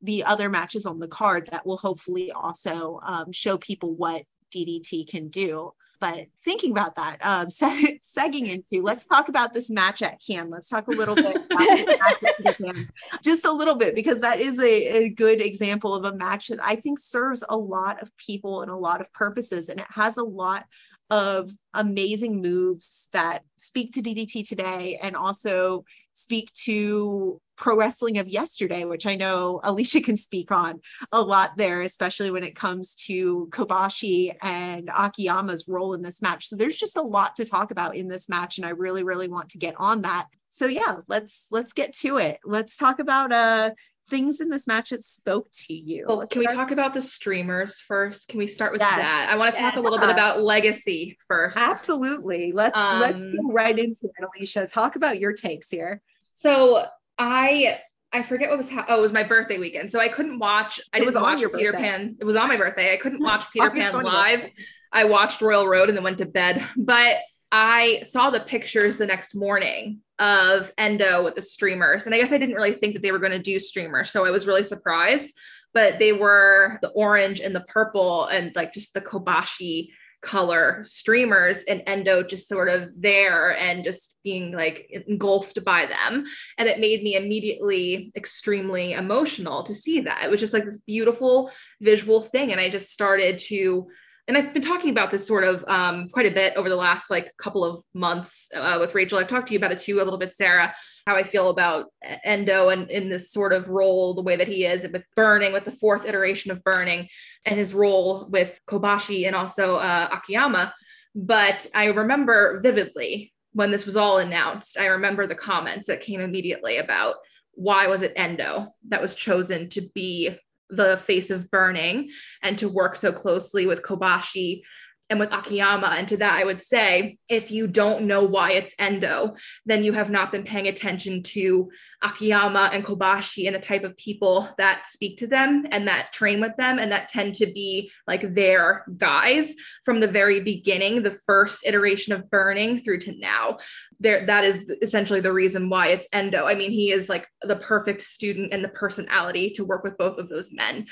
[0.00, 4.22] the other matches on the card that will hopefully also um, show people what
[4.54, 5.74] DDT can do.
[6.00, 10.50] But thinking about that, um, se- segging into, let's talk about this match at hand.
[10.50, 11.36] Let's talk a little bit
[13.22, 16.60] just a little bit, because that is a, a good example of a match that
[16.62, 19.68] I think serves a lot of people and a lot of purposes.
[19.68, 20.64] And it has a lot
[21.10, 28.26] of amazing moves that speak to DDT today and also speak to pro wrestling of
[28.26, 30.80] yesterday, which I know Alicia can speak on
[31.12, 36.48] a lot there, especially when it comes to Kobashi and Akiyama's role in this match.
[36.48, 39.28] So there's just a lot to talk about in this match, and I really, really
[39.28, 40.26] want to get on that.
[40.48, 42.40] So yeah, let's let's get to it.
[42.44, 43.70] Let's talk about uh
[44.08, 46.06] things in this match that spoke to you.
[46.08, 48.26] Well, can we talk about the streamers first?
[48.28, 48.96] Can we start with yes.
[48.96, 49.30] that?
[49.32, 49.70] I want to yes.
[49.70, 51.56] talk a little bit about legacy first.
[51.56, 52.52] Absolutely.
[52.52, 54.66] Let's um, let's go right into it, Alicia.
[54.66, 56.02] Talk about your takes here.
[56.32, 56.86] So
[57.20, 57.78] I
[58.12, 60.80] I forget what was ha- oh it was my birthday weekend, so I couldn't watch.
[60.92, 61.72] I it didn't watch Peter birthday.
[61.72, 62.16] Pan.
[62.18, 62.92] It was on my birthday.
[62.94, 64.48] I couldn't watch Peter Pan live.
[64.90, 66.66] I watched Royal Road and then went to bed.
[66.76, 67.18] But
[67.52, 72.32] I saw the pictures the next morning of Endo with the streamers, and I guess
[72.32, 74.62] I didn't really think that they were going to do streamers, so I was really
[74.62, 75.30] surprised.
[75.74, 79.90] But they were the orange and the purple and like just the Kobashi
[80.22, 86.26] color streamers and endo just sort of there and just being like engulfed by them.
[86.58, 90.22] And it made me immediately extremely emotional to see that.
[90.22, 91.50] It was just like this beautiful
[91.80, 92.52] visual thing.
[92.52, 93.88] And i just started to
[94.28, 97.10] and I've been talking about this sort of um, quite a bit over the last
[97.10, 99.18] like couple of months uh, with Rachel.
[99.18, 100.74] I've talked to you about it too a little bit, Sarah,
[101.06, 101.86] how I feel about
[102.24, 105.64] Endo and in this sort of role, the way that he is with Burning, with
[105.64, 107.08] the fourth iteration of Burning,
[107.44, 110.74] and his role with Kobashi and also uh, Akiyama.
[111.14, 116.20] But I remember vividly when this was all announced, I remember the comments that came
[116.20, 117.16] immediately about
[117.54, 120.38] why was it Endo that was chosen to be
[120.70, 122.10] the face of burning
[122.42, 124.62] and to work so closely with Kobashi
[125.10, 125.88] and with Akiyama.
[125.98, 129.34] And to that, I would say if you don't know why it's Endo,
[129.66, 131.68] then you have not been paying attention to
[132.02, 136.40] Akiyama and Kobashi and the type of people that speak to them and that train
[136.40, 139.54] with them and that tend to be like their guys
[139.84, 143.58] from the very beginning, the first iteration of Burning through to now.
[143.98, 146.46] There, that is essentially the reason why it's Endo.
[146.46, 150.18] I mean, he is like the perfect student and the personality to work with both
[150.18, 150.86] of those men.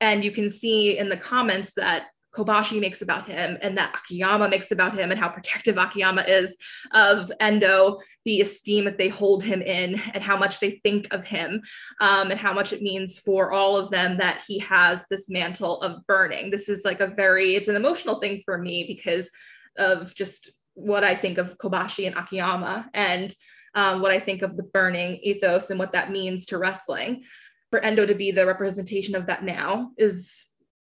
[0.00, 2.06] And you can see in the comments that
[2.38, 6.56] Kobashi makes about him and that Akiyama makes about him and how protective Akiyama is
[6.92, 11.24] of Endo, the esteem that they hold him in and how much they think of
[11.24, 11.60] him
[12.00, 15.80] um, and how much it means for all of them that he has this mantle
[15.82, 16.50] of burning.
[16.50, 19.30] This is like a very, it's an emotional thing for me because
[19.76, 23.34] of just what I think of Kobashi and Akiyama and
[23.74, 27.24] um, what I think of the burning ethos and what that means to wrestling.
[27.70, 30.47] For Endo to be the representation of that now is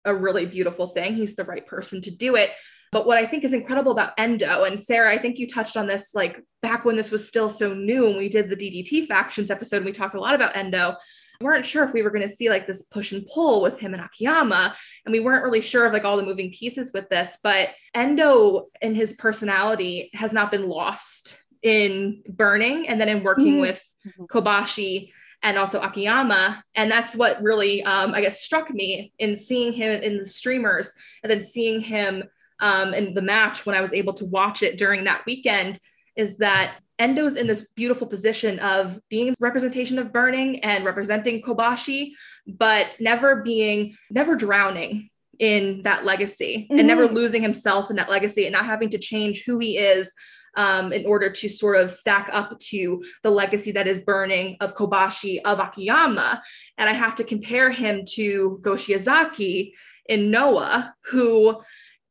[0.07, 1.15] a really beautiful thing.
[1.15, 2.51] He's the right person to do it.
[2.91, 5.87] But what I think is incredible about Endo, and Sarah, I think you touched on
[5.87, 9.51] this like back when this was still so new, and we did the DDT factions
[9.51, 10.95] episode, and we talked a lot about Endo.
[11.41, 13.77] We weren't sure if we were going to see like this push and pull with
[13.77, 14.73] him and Akiyama,
[15.05, 17.37] and we weren't really sure of like all the moving pieces with this.
[17.43, 23.53] But Endo and his personality has not been lost in burning and then in working
[23.53, 23.61] mm-hmm.
[23.61, 23.83] with.
[24.31, 25.11] Kobashi
[25.43, 26.61] and also Akiyama.
[26.75, 30.93] And that's what really, um, I guess, struck me in seeing him in the streamers
[31.23, 32.23] and then seeing him
[32.59, 35.79] um, in the match when I was able to watch it during that weekend
[36.15, 42.11] is that Endo's in this beautiful position of being representation of burning and representing Kobashi,
[42.47, 46.79] but never being, never drowning in that legacy mm-hmm.
[46.79, 47.15] and never mm-hmm.
[47.15, 50.11] losing himself in that legacy and not having to change who he is
[50.57, 54.75] um, in order to sort of stack up to the legacy that is burning of
[54.75, 56.41] Kobashi of Akiyama.
[56.77, 59.71] And I have to compare him to Go Shiozaki
[60.09, 61.61] in Noah, who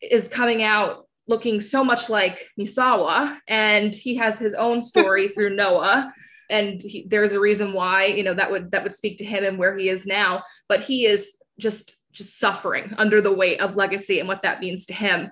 [0.01, 5.57] is coming out looking so much like Misawa, and he has his own story through
[5.57, 6.13] Noah.
[6.49, 9.43] And he, there's a reason why, you know, that would that would speak to him
[9.43, 10.45] and where he is now.
[10.69, 14.87] But he is just just suffering under the weight of legacy and what that means
[14.87, 15.31] to him.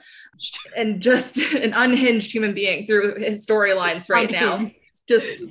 [0.76, 4.70] And just an unhinged human being through his storylines right now.
[5.09, 5.45] Just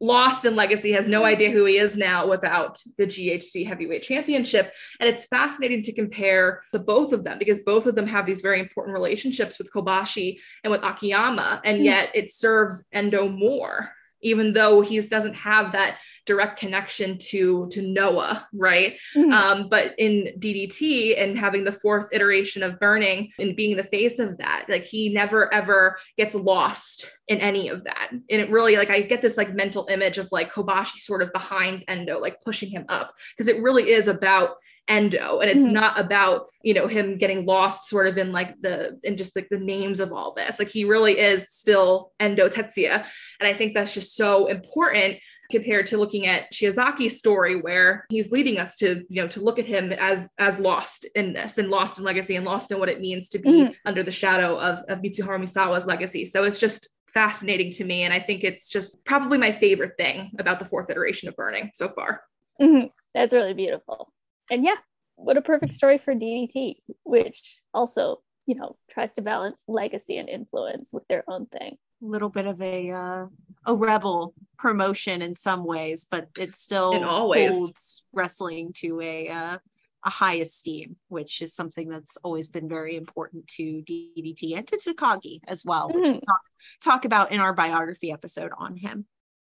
[0.00, 4.72] lost in legacy has no idea who he is now without the GHC heavyweight championship.
[5.00, 8.42] And it's fascinating to compare the both of them because both of them have these
[8.42, 11.62] very important relationships with Kobashi and with Akiyama.
[11.64, 11.84] And hmm.
[11.84, 13.90] yet it serves Endo more
[14.22, 18.96] even though he doesn't have that direct connection to to Noah, right?
[19.14, 19.32] Mm-hmm.
[19.32, 24.18] Um, but in DDT and having the fourth iteration of burning and being the face
[24.18, 28.08] of that, like he never ever gets lost in any of that.
[28.10, 31.32] And it really like I get this like mental image of like Kobashi sort of
[31.32, 34.56] behind Endo, like pushing him up because it really is about
[34.88, 35.74] endo and it's mm-hmm.
[35.74, 39.48] not about you know him getting lost sort of in like the in just like
[39.48, 43.04] the names of all this like he really is still endo tetsuya
[43.40, 45.18] and i think that's just so important
[45.50, 49.58] compared to looking at Shiozaki's story where he's leading us to you know to look
[49.58, 52.88] at him as as lost in this and lost in legacy and lost in what
[52.88, 53.72] it means to be mm-hmm.
[53.84, 58.12] under the shadow of, of Mitsuharu Misawa's legacy so it's just fascinating to me and
[58.12, 61.88] I think it's just probably my favorite thing about the fourth iteration of Burning so
[61.88, 62.22] far.
[62.60, 62.88] Mm-hmm.
[63.14, 64.12] That's really beautiful
[64.50, 64.76] and yeah,
[65.16, 70.28] what a perfect story for DDT, which also, you know, tries to balance legacy and
[70.28, 71.76] influence with their own thing.
[72.02, 73.26] A little bit of a uh,
[73.64, 79.28] a rebel promotion in some ways, but it still it always holds wrestling to a
[79.28, 79.58] uh,
[80.06, 84.76] a high esteem, which is something that's always been very important to DDT and to
[84.76, 86.00] Takagi as well, mm-hmm.
[86.00, 86.40] which we talk,
[86.82, 89.06] talk about in our biography episode on him.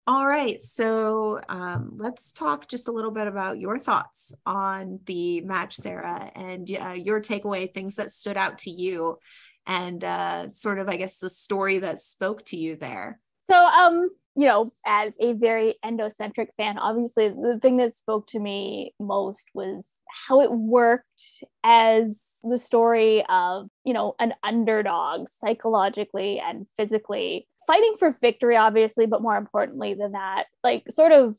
[0.10, 5.42] All right, so um, let's talk just a little bit about your thoughts on the
[5.42, 9.18] match, Sarah, and uh, your takeaway, things that stood out to you,
[9.66, 13.20] and uh, sort of, I guess, the story that spoke to you there.
[13.52, 18.40] So, um, you know, as a very endocentric fan, obviously the thing that spoke to
[18.40, 26.40] me most was how it worked as the story of, you know, an underdog psychologically
[26.40, 31.36] and physically fighting for victory, obviously, but more importantly than that, like sort of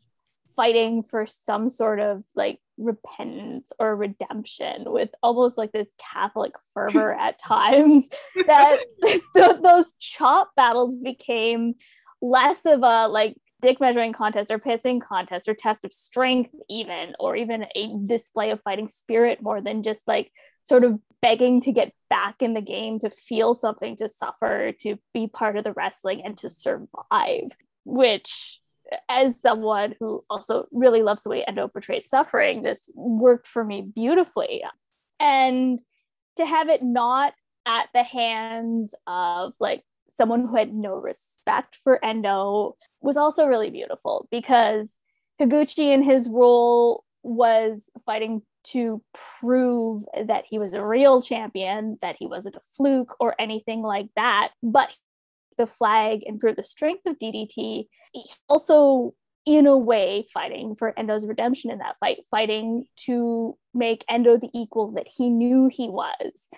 [0.55, 7.13] fighting for some sort of like repentance or redemption with almost like this Catholic fervor
[7.15, 8.09] at times
[8.47, 9.23] that th-
[9.63, 11.75] those chop battles became
[12.21, 17.15] less of a like dick measuring contest or pissing contest or test of strength even
[17.19, 20.31] or even a display of fighting spirit more than just like
[20.69, 24.97] sort of begging to get back in the game to feel something to suffer to
[25.13, 27.51] be part of the wrestling and to survive
[27.85, 28.61] which
[29.09, 33.83] as someone who also really loves the way endo portrays suffering this worked for me
[33.95, 34.63] beautifully.
[35.21, 35.79] And
[36.37, 37.35] to have it not
[37.67, 43.71] at the hands of like someone who had no respect for endo was also really
[43.71, 44.89] beautiful because
[45.41, 48.43] Higuchi in his role was fighting
[48.73, 49.03] to
[49.41, 54.09] prove that he was a real champion, that he wasn't a fluke or anything like
[54.17, 54.51] that.
[54.63, 54.95] But
[55.57, 57.87] the flag and prove the strength of DDT.
[58.49, 59.15] Also,
[59.45, 64.51] in a way, fighting for Endo's redemption in that fight, fighting to make Endo the
[64.55, 66.49] equal that he knew he was.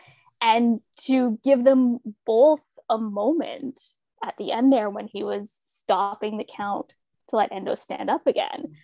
[0.41, 3.81] and to give them both a moment
[4.25, 6.93] at the end there when he was stopping the count
[7.29, 8.75] to let Endo stand up again.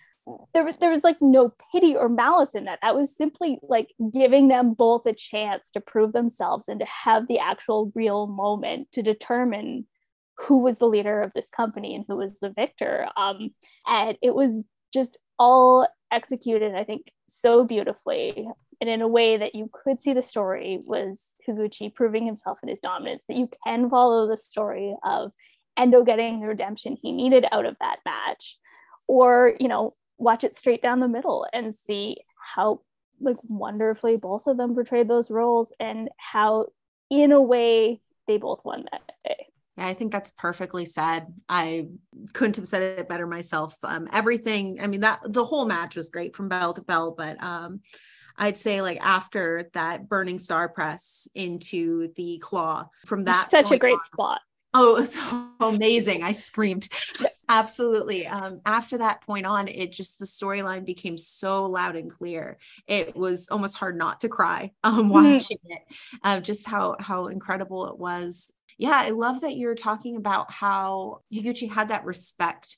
[0.53, 2.79] There, there was like no pity or malice in that.
[2.81, 7.27] That was simply like giving them both a chance to prove themselves and to have
[7.27, 9.85] the actual real moment to determine
[10.37, 13.07] who was the leader of this company and who was the victor.
[13.15, 13.51] Um,
[13.87, 14.63] and it was
[14.93, 18.47] just all executed, I think, so beautifully
[18.79, 22.69] and in a way that you could see the story was Higuchi proving himself in
[22.69, 25.31] his dominance, that you can follow the story of
[25.75, 28.57] Endo getting the redemption he needed out of that match,
[29.07, 32.81] or, you know, watch it straight down the middle and see how
[33.19, 36.67] like wonderfully both of them portrayed those roles and how
[37.09, 39.47] in a way they both won that day.
[39.77, 41.27] Yeah, I think that's perfectly said.
[41.47, 41.87] I
[42.33, 43.77] couldn't have said it better myself.
[43.83, 47.41] Um, everything, I mean, that the whole match was great from bell to bell, but
[47.43, 47.81] um,
[48.37, 53.77] I'd say like after that burning star press into the claw from that such a
[53.77, 54.41] great on, spot.
[54.73, 56.23] Oh, it was so amazing.
[56.23, 56.89] I screamed.
[57.49, 58.27] Absolutely.
[58.27, 62.57] Um, after that point on, it just the storyline became so loud and clear.
[62.87, 65.09] It was almost hard not to cry um, mm-hmm.
[65.09, 65.71] watching mm-hmm.
[65.71, 65.81] it.
[66.23, 68.53] Uh, just how how incredible it was.
[68.77, 72.77] Yeah, I love that you're talking about how Higuchi had that respect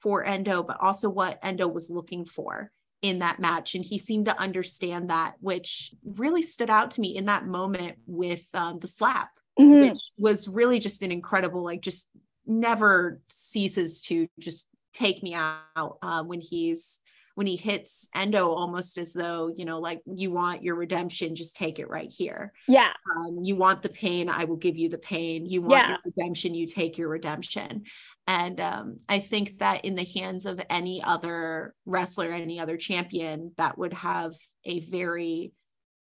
[0.00, 2.70] for Endo, but also what Endo was looking for
[3.02, 7.16] in that match and he seemed to understand that which really stood out to me
[7.16, 9.90] in that moment with um, the slap mm-hmm.
[9.90, 12.08] which was really just an incredible like just
[12.46, 17.00] never ceases to just take me out uh, when he's
[17.36, 21.56] when he hits endo almost as though you know like you want your redemption just
[21.56, 24.98] take it right here yeah um, you want the pain i will give you the
[24.98, 25.88] pain you want yeah.
[25.90, 27.84] your redemption you take your redemption
[28.30, 33.50] and um, I think that in the hands of any other wrestler, any other champion,
[33.56, 34.34] that would have
[34.64, 35.52] a very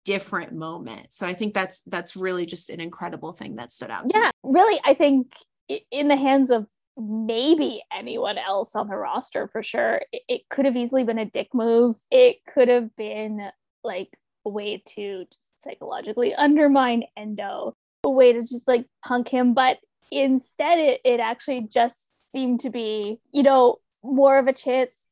[0.05, 1.13] different moment.
[1.13, 4.05] So I think that's that's really just an incredible thing that stood out.
[4.13, 4.51] yeah, me.
[4.53, 5.33] really, I think
[5.67, 10.65] in the hands of maybe anyone else on the roster for sure, it, it could
[10.65, 11.97] have easily been a dick move.
[12.11, 13.49] It could have been
[13.83, 14.09] like
[14.45, 15.25] a way to
[15.59, 19.79] psychologically undermine Endo, a way to just like punk him, but
[20.11, 25.07] instead it, it actually just seemed to be, you know, more of a chance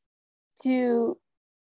[0.64, 1.18] to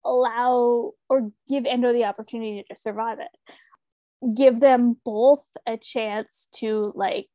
[0.06, 4.36] allow or give Endo the opportunity to just survive it.
[4.36, 7.30] Give them both a chance to like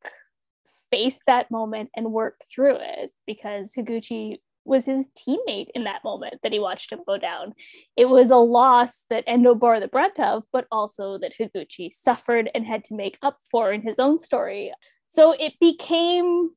[0.95, 6.35] face that moment and work through it because Higuchi was his teammate in that moment
[6.43, 7.53] that he watched him go down.
[7.97, 12.49] It was a loss that Endo bore the brunt of, but also that Higuchi suffered
[12.55, 14.73] and had to make up for in his own story.
[15.07, 16.51] So it became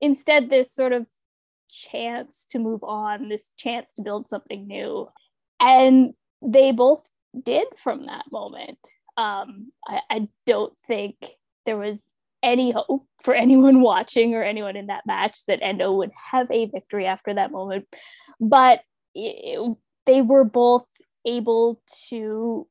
[0.00, 1.06] instead this sort of
[1.70, 5.08] chance to move on, this chance to build something new.
[5.60, 7.08] And they both
[7.40, 8.78] did from that moment.
[9.16, 11.16] Um, I, I don't think
[11.64, 12.10] there was
[12.44, 16.66] any hope for anyone watching or anyone in that match that Endo would have a
[16.66, 17.86] victory after that moment.
[18.40, 18.82] But
[19.14, 19.76] it,
[20.06, 20.86] they were both
[21.24, 22.68] able to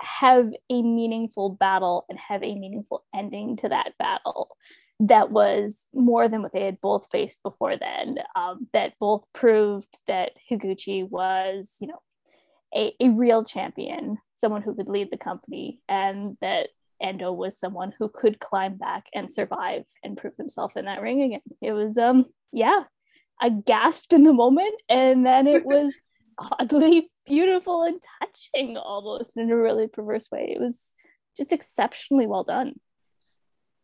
[0.00, 4.56] have a meaningful battle and have a meaningful ending to that battle
[5.00, 9.88] that was more than what they had both faced before then um, that both proved
[10.06, 12.00] that higuchi was you know
[12.74, 16.68] a, a real champion someone who could lead the company and that
[17.00, 21.22] endo was someone who could climb back and survive and prove himself in that ring
[21.22, 22.84] again it was um yeah
[23.40, 25.92] i gasped in the moment and then it was
[26.38, 30.92] oddly beautiful and touching almost in a really perverse way it was
[31.36, 32.74] just exceptionally well done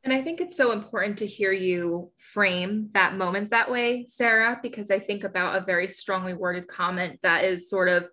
[0.04, 4.58] and I think it's so important to hear you frame that moment that way, Sarah,
[4.60, 8.08] because I think about a very strongly worded comment that is sort of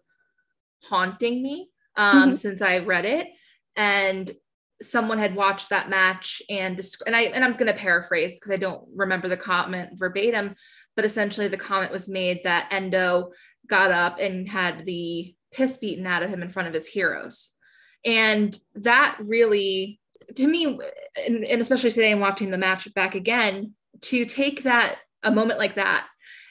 [0.83, 2.35] haunting me um, mm-hmm.
[2.35, 3.27] since I read it.
[3.75, 4.31] And
[4.81, 8.57] someone had watched that match and and I and I'm going to paraphrase because I
[8.57, 10.55] don't remember the comment verbatim,
[10.95, 13.31] but essentially the comment was made that Endo
[13.67, 17.51] got up and had the piss beaten out of him in front of his heroes.
[18.05, 19.99] And that really
[20.35, 20.79] to me,
[21.25, 23.73] and, and especially today, I'm watching the match back again.
[24.03, 26.07] To take that a moment like that,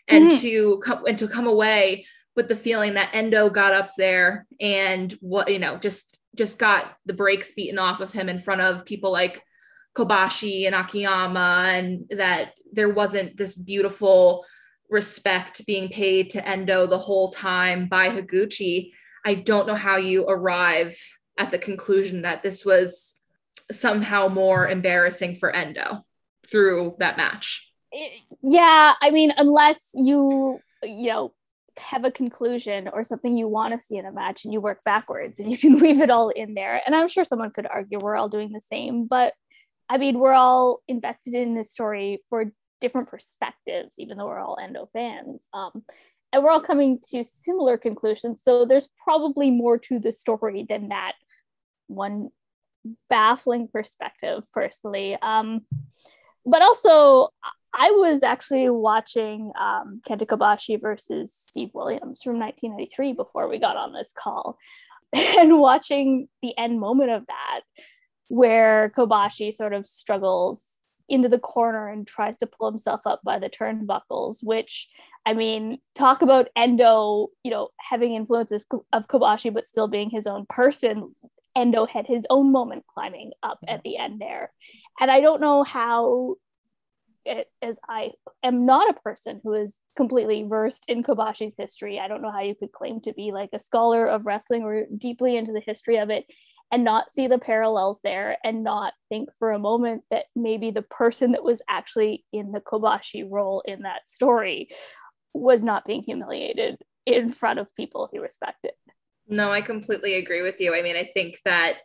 [0.07, 0.41] and mm-hmm.
[0.41, 2.07] to come and to come away
[2.37, 6.97] with the feeling that Endo got up there and what you know just just got
[7.05, 9.43] the brakes beaten off of him in front of people like
[9.95, 14.45] Kobashi and Akiyama, and that there wasn't this beautiful
[14.89, 18.93] respect being paid to Endo the whole time by Higuchi.
[19.27, 20.97] I don't know how you arrive
[21.37, 23.17] at the conclusion that this was
[23.73, 26.07] somehow more embarrassing for Endo
[26.51, 27.71] through that match.
[28.43, 31.35] Yeah, I mean, unless you, you know,
[31.79, 34.83] have a conclusion or something you want to see in a match and you work
[34.85, 36.81] backwards and you can weave it all in there.
[36.85, 39.35] And I'm sure someone could argue we're all doing the same, but
[39.89, 44.59] I mean, we're all invested in this story for different perspectives, even though we're all
[44.63, 45.47] Endo fans.
[45.53, 45.83] Um,
[46.33, 48.43] and we're all coming to similar conclusions.
[48.43, 51.13] So there's probably more to the story than that
[51.87, 52.29] one
[53.09, 55.17] baffling perspective, personally.
[55.21, 55.63] Um,
[56.45, 57.31] but also,
[57.79, 63.77] I was actually watching um, Kenta Kobashi versus Steve Williams from 1993 before we got
[63.77, 64.59] on this call,
[65.13, 67.61] and watching the end moment of that,
[68.29, 70.61] where Kobashi sort of struggles
[71.09, 74.89] into the corner and tries to pull himself up by the turnbuckles, which
[75.25, 80.27] I mean, talk about Endo, you know, having influences of Kobashi, but still being his
[80.27, 81.15] own person.
[81.57, 84.53] Endo had his own moment climbing up at the end there.
[85.01, 86.37] And I don't know how,
[87.29, 88.13] it, as I
[88.43, 92.43] am not a person who is completely versed in Kobashi's history, I don't know how
[92.43, 95.99] you could claim to be like a scholar of wrestling or deeply into the history
[95.99, 96.25] of it
[96.71, 100.83] and not see the parallels there and not think for a moment that maybe the
[100.83, 104.69] person that was actually in the Kobashi role in that story
[105.33, 108.73] was not being humiliated in front of people he respected.
[109.29, 110.75] No, I completely agree with you.
[110.75, 111.79] I mean, I think that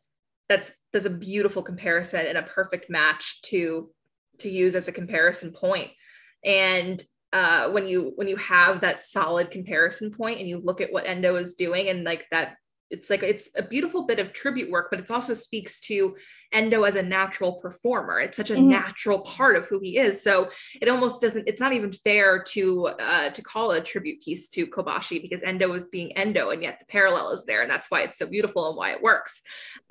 [0.50, 3.90] that's that's a beautiful comparison and a perfect match to
[4.40, 5.92] to use as a comparison point.
[6.44, 10.94] And uh, when you when you have that solid comparison point and you look at
[10.94, 12.56] what Endo is doing and like that
[12.94, 16.16] it's like it's a beautiful bit of tribute work, but it also speaks to
[16.52, 18.20] Endo as a natural performer.
[18.20, 18.70] It's such a mm-hmm.
[18.70, 20.22] natural part of who he is.
[20.22, 21.48] So it almost doesn't.
[21.48, 25.74] It's not even fair to uh, to call a tribute piece to Kobashi because Endo
[25.74, 28.70] is being Endo, and yet the parallel is there, and that's why it's so beautiful
[28.70, 29.42] and why it works.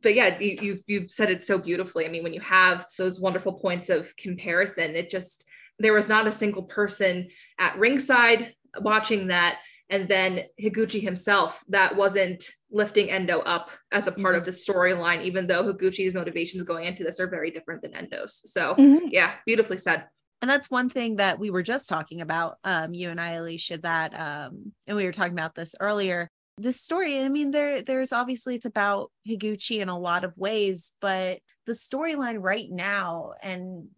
[0.00, 2.06] But yeah, you, you've you've said it so beautifully.
[2.06, 5.44] I mean, when you have those wonderful points of comparison, it just
[5.80, 9.58] there was not a single person at ringside watching that
[9.92, 14.50] and then Higuchi himself that wasn't lifting Endo up as a part of mm-hmm.
[14.50, 18.42] the storyline, even though Higuchi's motivations going into this are very different than Endo's.
[18.50, 19.08] So mm-hmm.
[19.10, 20.06] yeah, beautifully said.
[20.40, 23.78] And that's one thing that we were just talking about, um, you and I, Alicia,
[23.78, 26.30] that um, and we were talking about this earlier.
[26.58, 30.94] This story, I mean, there there's obviously it's about Higuchi in a lot of ways,
[31.00, 33.88] but the storyline right now and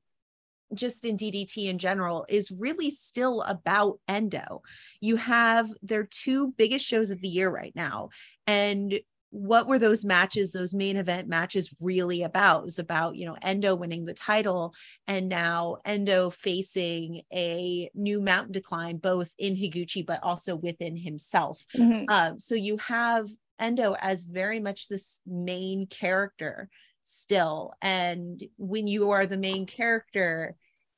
[0.74, 4.62] just in DDT in general is really still about endo.
[5.00, 8.10] You have their two biggest shows of the year right now.
[8.46, 12.60] And what were those matches, those main event matches really about?
[12.60, 14.74] It was about, you know, Endo winning the title
[15.08, 21.64] and now Endo facing a new mountain decline, both in Higuchi, but also within himself.
[21.76, 22.04] Mm-hmm.
[22.08, 23.28] Um, so you have
[23.58, 26.68] Endo as very much this main character
[27.02, 27.72] still.
[27.82, 30.54] And when you are the main character,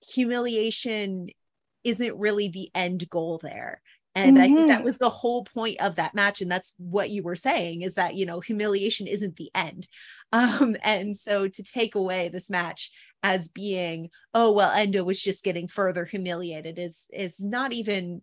[0.06, 1.28] humiliation
[1.84, 3.80] isn't really the end goal there.
[4.16, 4.42] And mm-hmm.
[4.42, 4.84] I think that mm-hmm.
[4.84, 6.40] was the whole point of that match.
[6.40, 9.86] And that's what you were saying is that, you know, humiliation isn't the end.
[10.32, 12.90] Um, and so to take away this match
[13.22, 18.22] as being, oh, well, Endo was just getting further humiliated is is not even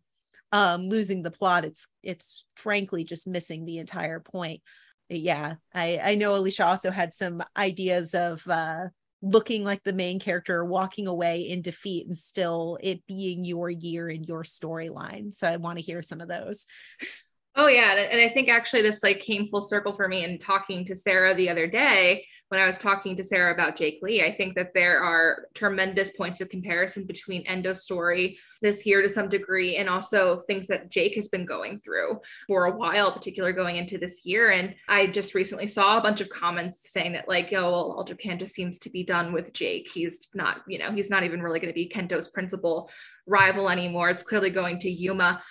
[0.51, 1.63] um losing the plot.
[1.63, 4.61] It's it's frankly just missing the entire point.
[5.09, 8.87] But yeah, I, I know Alicia also had some ideas of uh
[9.23, 14.09] looking like the main character walking away in defeat and still it being your year
[14.09, 15.33] and your storyline.
[15.33, 16.65] So i want to hear some of those
[17.55, 20.85] oh yeah and i think actually this like came full circle for me in talking
[20.85, 24.31] to sarah the other day when I was talking to Sarah about Jake Lee, I
[24.31, 29.27] think that there are tremendous points of comparison between Endo story this year to some
[29.27, 33.77] degree, and also things that Jake has been going through for a while, particularly going
[33.77, 34.51] into this year.
[34.51, 38.03] And I just recently saw a bunch of comments saying that, like, oh, well, All
[38.03, 39.89] Japan just seems to be done with Jake.
[39.91, 42.87] He's not, you know, he's not even really going to be Kento's principal
[43.25, 44.11] rival anymore.
[44.11, 45.41] It's clearly going to Yuma.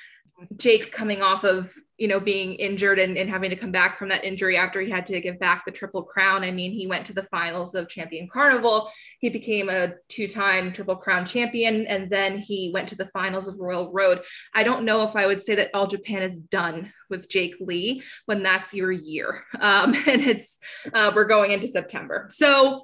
[0.57, 4.09] Jake coming off of you know being injured and, and having to come back from
[4.09, 6.43] that injury after he had to give back the triple crown.
[6.43, 8.91] I mean, he went to the finals of Champion Carnival.
[9.21, 13.61] He became a two-time triple crown champion, and then he went to the finals of
[13.61, 14.23] Royal Road.
[14.55, 18.03] I don't know if I would say that All Japan is done with Jake Lee
[18.27, 20.59] when that's your year, um, and it's
[20.93, 22.29] uh, we're going into September.
[22.31, 22.83] So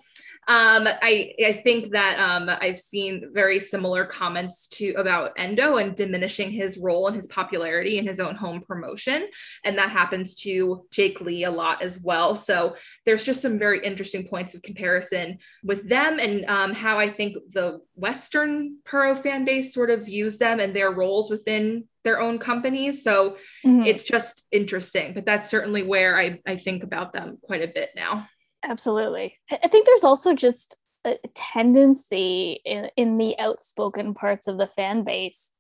[0.49, 5.95] um, I I think that um, I've seen very similar comments to about Endo and
[5.95, 9.29] diminishing his role and his popularity in his own home promotion,
[9.65, 12.35] and that happens to Jake Lee a lot as well.
[12.35, 17.11] So there's just some very interesting points of comparison with them and um, how I
[17.11, 22.23] think the Western Pro fan base sort of views them and their roles within their
[22.23, 23.05] own companies.
[23.05, 23.37] So
[23.67, 23.83] mm-hmm.
[23.83, 27.91] it's just interesting, but that's certainly where I I think about them quite a bit
[27.95, 28.27] now.
[28.65, 29.39] Absolutely.
[29.51, 35.05] I think there's also just a tendency in, in the outspoken parts of the fan
[35.05, 35.53] base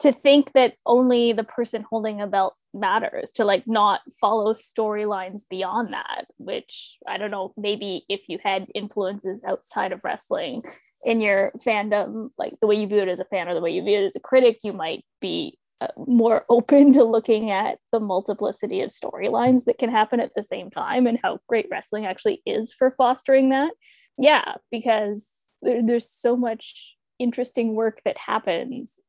[0.00, 5.42] to think that only the person holding a belt matters to like not follow storylines
[5.48, 10.60] beyond that which i don't know maybe if you had influences outside of wrestling
[11.04, 13.70] in your fandom like the way you view it as a fan or the way
[13.70, 15.56] you view it as a critic you might be
[15.98, 20.70] more open to looking at the multiplicity of storylines that can happen at the same
[20.70, 23.72] time and how great wrestling actually is for fostering that.
[24.18, 25.26] Yeah because
[25.62, 29.00] there, there's so much interesting work that happens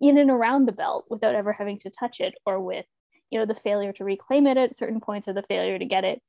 [0.00, 2.86] in and around the belt without ever having to touch it or with
[3.30, 6.04] you know the failure to reclaim it at certain points or the failure to get
[6.04, 6.20] it.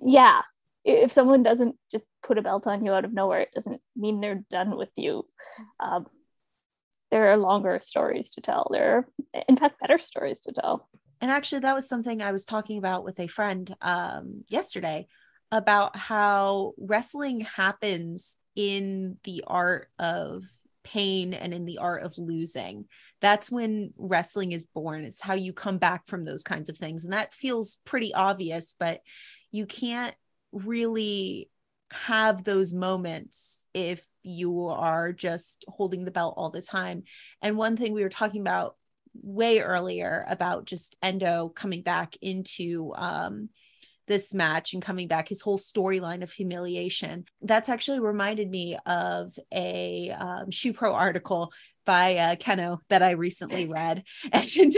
[0.00, 0.42] Yeah
[0.84, 4.20] if someone doesn't just put a belt on you out of nowhere it doesn't mean
[4.20, 5.24] they're done with you.
[5.80, 6.06] Um,
[7.12, 10.88] there are longer stories to tell there are in fact better stories to tell
[11.20, 15.06] and actually that was something i was talking about with a friend um, yesterday
[15.52, 20.42] about how wrestling happens in the art of
[20.82, 22.86] pain and in the art of losing.
[23.20, 25.04] That's when wrestling is born.
[25.04, 27.04] It's how you come back from those kinds of things.
[27.04, 29.00] And that feels pretty obvious, but
[29.50, 30.14] you can't
[30.52, 31.50] really
[31.92, 37.04] have those moments if you are just holding the belt all the time.
[37.40, 38.76] And one thing we were talking about
[39.14, 43.48] way earlier about just Endo coming back into um,
[44.06, 47.24] this match and coming back, his whole storyline of humiliation.
[47.40, 51.52] That's actually reminded me of a um, Shupro article
[51.84, 54.04] by uh, Kenoh that I recently read.
[54.32, 54.74] And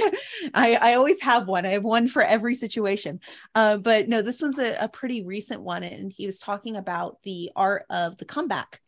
[0.55, 1.67] I, I always have one.
[1.67, 3.21] I have one for every situation.
[3.55, 5.83] Uh, but no, this one's a, a, pretty recent one.
[5.83, 8.81] And he was talking about the art of the comeback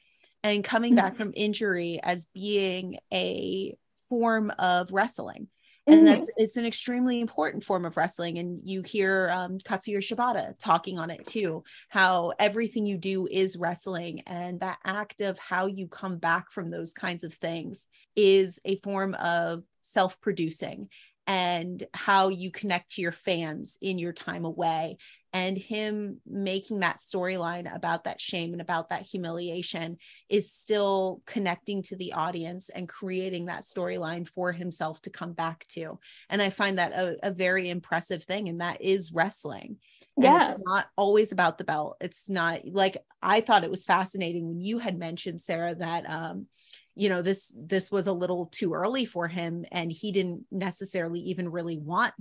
[0.43, 1.23] and coming back mm-hmm.
[1.23, 3.77] from injury as being a
[4.09, 5.49] form of wrestling
[5.87, 6.07] and mm-hmm.
[6.07, 10.99] that's it's an extremely important form of wrestling and you hear um, katsuyori shibata talking
[10.99, 15.87] on it too how everything you do is wrestling and that act of how you
[15.89, 20.89] come back from those kinds of things is a form of self-producing
[21.29, 24.97] and how you connect to your fans in your time away
[25.37, 29.99] and him making that storyline about that shame and about that humiliation
[30.31, 35.67] is still connecting to the audience and creating that storyline for himself to come back
[35.69, 35.99] to.
[36.31, 39.77] And i find that a, a very impressive thing and that is wrestling.
[40.17, 41.99] Yeah it's not always about the belt.
[42.01, 46.47] It's not like i thought it was fascinating when you had mentioned sarah that um
[46.95, 51.21] you know this this was a little too early for him and he didn't necessarily
[51.21, 52.15] even really want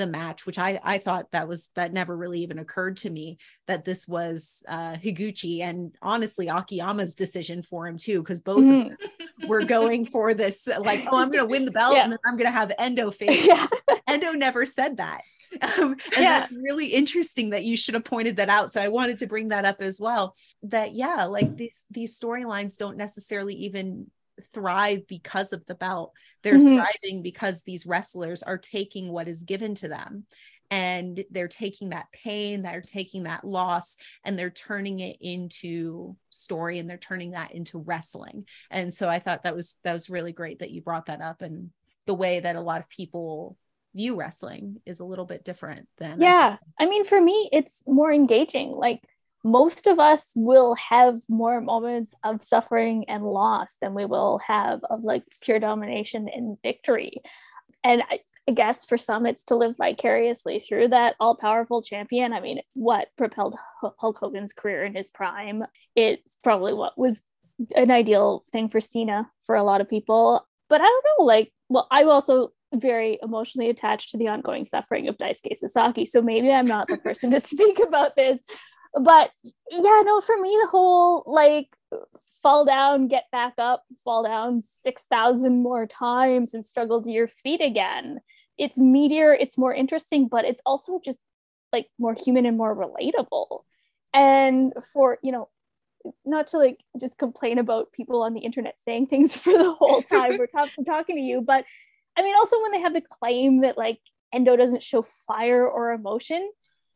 [0.00, 3.38] the match, which I I thought that was that never really even occurred to me
[3.66, 9.46] that this was uh, Higuchi and honestly Akiyama's decision for him too, because both mm-hmm.
[9.46, 12.02] were going for this like, oh, I'm to win the belt yeah.
[12.02, 13.46] and then I'm to have Endo face.
[13.46, 13.66] Yeah.
[14.08, 15.22] Endo never said that.
[15.62, 16.40] Um, and yeah.
[16.40, 18.70] that's really interesting that you should have pointed that out.
[18.70, 20.36] So I wanted to bring that up as well.
[20.62, 24.08] That yeah, like these these storylines don't necessarily even
[24.40, 26.12] thrive because of the belt.
[26.42, 26.78] They're mm-hmm.
[26.78, 30.26] thriving because these wrestlers are taking what is given to them
[30.70, 36.78] and they're taking that pain, they're taking that loss, and they're turning it into story
[36.78, 38.46] and they're turning that into wrestling.
[38.70, 41.42] And so I thought that was that was really great that you brought that up
[41.42, 41.70] and
[42.06, 43.56] the way that a lot of people
[43.94, 48.12] view wrestling is a little bit different than yeah i mean for me it's more
[48.12, 49.02] engaging like
[49.42, 54.80] most of us will have more moments of suffering and loss than we will have
[54.90, 57.22] of like pure domination and victory.
[57.82, 62.32] And I, I guess for some, it's to live vicariously through that all powerful champion.
[62.32, 65.58] I mean, it's what propelled Hulk Hogan's career in his prime.
[65.94, 67.22] It's probably what was
[67.76, 70.46] an ideal thing for Cena for a lot of people.
[70.68, 75.08] But I don't know, like, well, I'm also very emotionally attached to the ongoing suffering
[75.08, 76.06] of Daisuke Sasaki.
[76.06, 78.46] So maybe I'm not the person to speak about this
[78.94, 79.30] but
[79.70, 81.68] yeah, no, for me, the whole like
[82.42, 87.60] fall down, get back up, fall down 6,000 more times and struggle to your feet
[87.60, 88.20] again.
[88.58, 91.18] It's meteor, it's more interesting, but it's also just
[91.72, 93.62] like more human and more relatable.
[94.12, 95.48] And for, you know,
[96.24, 100.02] not to like just complain about people on the internet saying things for the whole
[100.02, 101.64] time we're talk- talking to you, but
[102.16, 104.00] I mean, also when they have the claim that like
[104.32, 106.50] Endo doesn't show fire or emotion,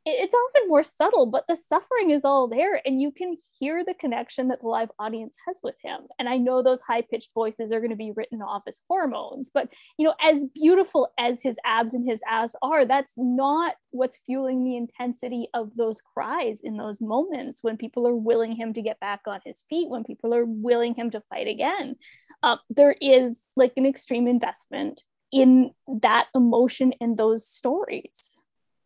[0.07, 3.95] it's often more subtle, but the suffering is all there, and you can hear the
[3.95, 6.01] connection that the live audience has with him.
[6.19, 9.51] And I know those high pitched voices are going to be written off as hormones,
[9.53, 14.21] but you know, as beautiful as his abs and his ass are, that's not what's
[14.27, 18.83] fueling the intensity of those cries in those moments when people are willing him to
[18.83, 21.97] get back on his feet, when people are willing him to fight again.
[22.43, 25.03] Um, there is like an extreme investment
[25.33, 25.71] in
[26.03, 28.34] that emotion and those stories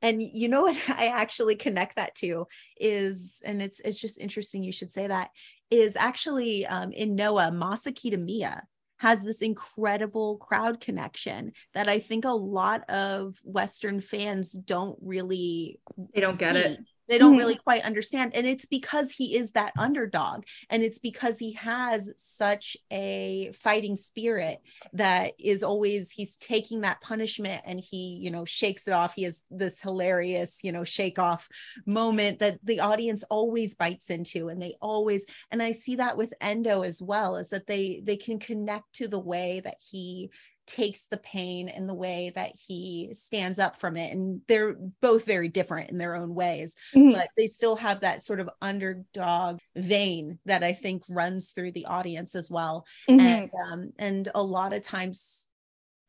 [0.02, 2.46] and you know what i actually connect that to
[2.78, 5.30] is and it's it's just interesting you should say that
[5.70, 8.60] is actually um, in noah masa kitamiya
[8.98, 15.80] has this incredible crowd connection that I think a lot of Western fans don't really
[16.14, 16.44] they don't see.
[16.44, 17.38] get it they don't mm-hmm.
[17.38, 22.12] really quite understand and it's because he is that underdog and it's because he has
[22.16, 24.58] such a fighting spirit
[24.92, 29.24] that is always he's taking that punishment and he you know shakes it off he
[29.24, 31.48] has this hilarious you know shake off
[31.86, 36.32] moment that the audience always bites into and they always and i see that with
[36.40, 40.30] endo as well is that they they can connect to the way that he
[40.68, 45.24] takes the pain and the way that he stands up from it and they're both
[45.24, 47.12] very different in their own ways mm-hmm.
[47.12, 51.86] but they still have that sort of underdog vein that i think runs through the
[51.86, 53.18] audience as well mm-hmm.
[53.18, 55.50] and um, and a lot of times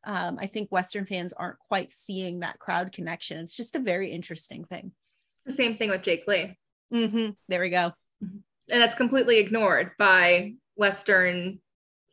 [0.03, 4.11] um, i think western fans aren't quite seeing that crowd connection it's just a very
[4.11, 4.91] interesting thing
[5.45, 6.57] the same thing with jake lee
[6.93, 7.29] mm-hmm.
[7.47, 8.37] there we go mm-hmm.
[8.71, 11.59] and that's completely ignored by western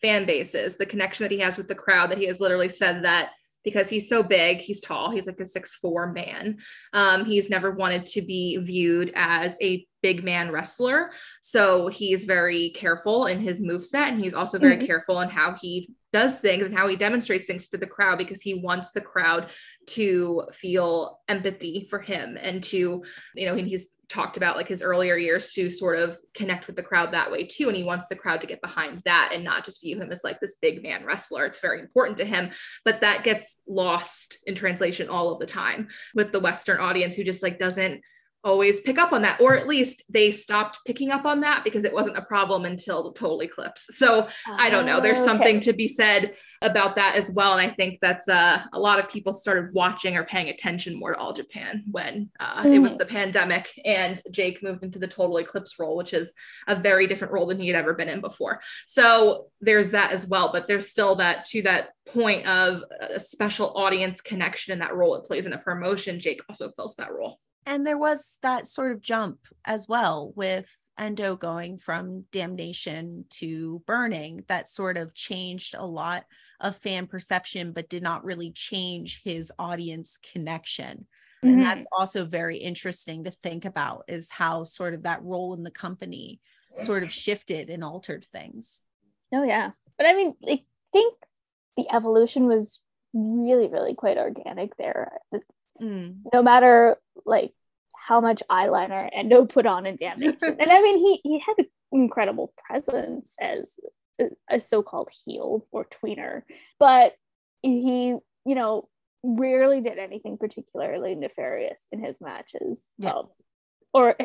[0.03, 3.05] fan bases, the connection that he has with the crowd, that he has literally said
[3.05, 3.31] that
[3.65, 6.59] because he's so big, he's tall, he's like a six four man.
[6.93, 11.11] Um, he's never wanted to be viewed as a big man wrestler.
[11.41, 14.87] So he's very careful in his move set, and he's also very mm-hmm.
[14.87, 18.41] careful in how he does things and how he demonstrates things to the crowd because
[18.41, 19.51] he wants the crowd
[19.87, 23.05] to feel empathy for him and to,
[23.35, 26.75] you know, and he's talked about like his earlier years to sort of connect with
[26.75, 27.69] the crowd that way too.
[27.69, 30.25] And he wants the crowd to get behind that and not just view him as
[30.25, 31.45] like this big man wrestler.
[31.45, 32.51] It's very important to him,
[32.83, 37.25] but that gets lost in translation all of the time with the Western audience who
[37.25, 38.01] just like doesn't
[38.47, 41.85] always pick up on that, or at least they stopped picking up on that because
[41.85, 43.89] it wasn't a problem until the total eclipse.
[43.97, 45.01] So I don't know.
[45.01, 45.25] There's okay.
[45.25, 47.59] something to be said about that as well.
[47.59, 51.13] And I think that's uh, a lot of people started watching or paying attention more
[51.13, 52.75] to All Japan when uh, mm.
[52.75, 52.99] it was mm.
[52.99, 56.33] the pandemic and Jake moved into the total eclipse role, which is
[56.69, 58.61] a very different role than he had ever been in before.
[58.87, 60.53] So there's that as well.
[60.53, 65.17] But there's still that to that point of a special audience connection in that role
[65.17, 66.21] it plays in a promotion.
[66.21, 70.69] Jake also fills that role and there was that sort of jump as well with
[70.99, 76.25] Endo going from damnation to burning that sort of changed a lot
[76.61, 81.07] of fan perception, but did not really change his audience connection.
[81.45, 81.49] Mm-hmm.
[81.49, 85.65] And that's also very interesting to think about is how sort of that role in
[85.65, 86.41] the company
[86.79, 88.85] sort of shifted and altered things.
[89.33, 89.73] Oh, yeah.
[89.99, 90.63] But I mean, I
[90.93, 91.15] think
[91.77, 92.81] the evolution was
[93.13, 95.21] really, really quite organic there.
[95.81, 96.23] Mm.
[96.33, 97.53] No matter like
[97.97, 100.37] how much eyeliner Endo put on in Damnation.
[100.43, 103.79] and I mean, he he had an incredible presence as
[104.49, 106.43] a, so-called heel or tweener,
[106.79, 107.15] but
[107.63, 108.89] he, you know,
[109.23, 112.83] rarely did anything particularly nefarious in his matches.
[112.99, 113.13] Yeah.
[113.13, 113.29] Um,
[113.93, 114.17] or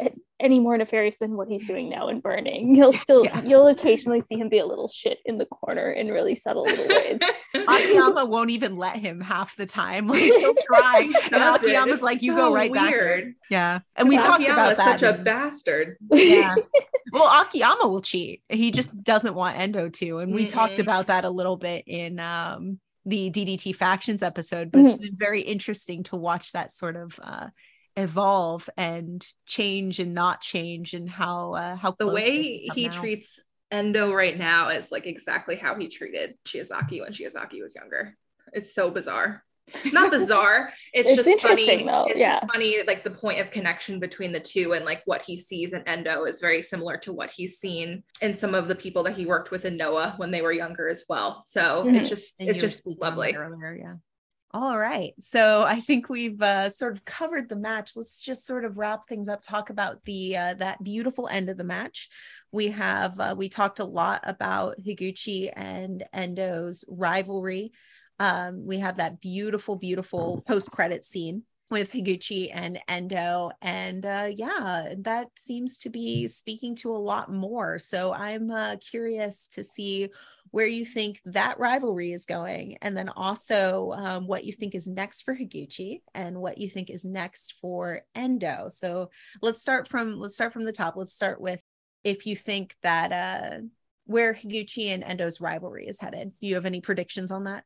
[0.41, 2.75] any more nefarious than what he's doing now in burning.
[2.75, 3.41] He'll still yeah.
[3.43, 6.87] you'll occasionally see him be a little shit in the corner in really subtle little
[6.87, 7.19] ways.
[7.53, 10.07] Akiyama won't even let him half the time.
[10.07, 11.09] Like he'll try.
[11.31, 13.25] And akiyama's like you so go right weird.
[13.25, 13.79] back yeah.
[13.95, 15.97] And we talked about that such a bastard.
[16.11, 16.55] Yeah.
[17.13, 18.41] Well akiyama will cheat.
[18.47, 20.19] He just doesn't want endo to.
[20.19, 20.49] And we mm-hmm.
[20.49, 24.87] talked about that a little bit in um the DDT factions episode, but mm-hmm.
[24.87, 27.47] it's been very interesting to watch that sort of uh,
[27.97, 32.91] evolve and change and not change and how uh, how the way he now.
[32.93, 33.39] treats
[33.71, 38.17] Endo right now is like exactly how he treated Shiozaki when Shiozaki was younger.
[38.53, 39.43] It's so bizarre.
[39.93, 40.73] Not bizarre.
[40.93, 41.83] It's, it's just funny.
[41.83, 42.05] Though.
[42.05, 42.39] It's yeah.
[42.41, 42.83] just funny.
[42.85, 46.25] Like the point of connection between the two and like what he sees in Endo
[46.25, 49.51] is very similar to what he's seen in some of the people that he worked
[49.51, 51.43] with in Noah when they were younger as well.
[51.45, 51.95] So mm-hmm.
[51.95, 53.33] it's just and it's just lovely.
[53.33, 53.93] Earlier, yeah.
[54.53, 55.13] All right.
[55.17, 57.95] So I think we've uh, sort of covered the match.
[57.95, 61.57] Let's just sort of wrap things up, talk about the uh, that beautiful end of
[61.57, 62.09] the match.
[62.51, 67.71] We have uh, we talked a lot about Higuchi and Endo's rivalry.
[68.19, 73.51] Um, we have that beautiful, beautiful post credit scene with Higuchi and Endo.
[73.61, 77.79] And uh, yeah, that seems to be speaking to a lot more.
[77.79, 80.09] So I'm uh, curious to see
[80.51, 84.87] where you think that rivalry is going, and then also um, what you think is
[84.87, 88.67] next for Higuchi and what you think is next for Endo.
[88.69, 89.09] So
[89.41, 90.95] let's start from let's start from the top.
[90.95, 91.61] Let's start with
[92.03, 93.59] if you think that uh,
[94.05, 96.33] where Higuchi and Endo's rivalry is headed.
[96.41, 97.63] Do you have any predictions on that?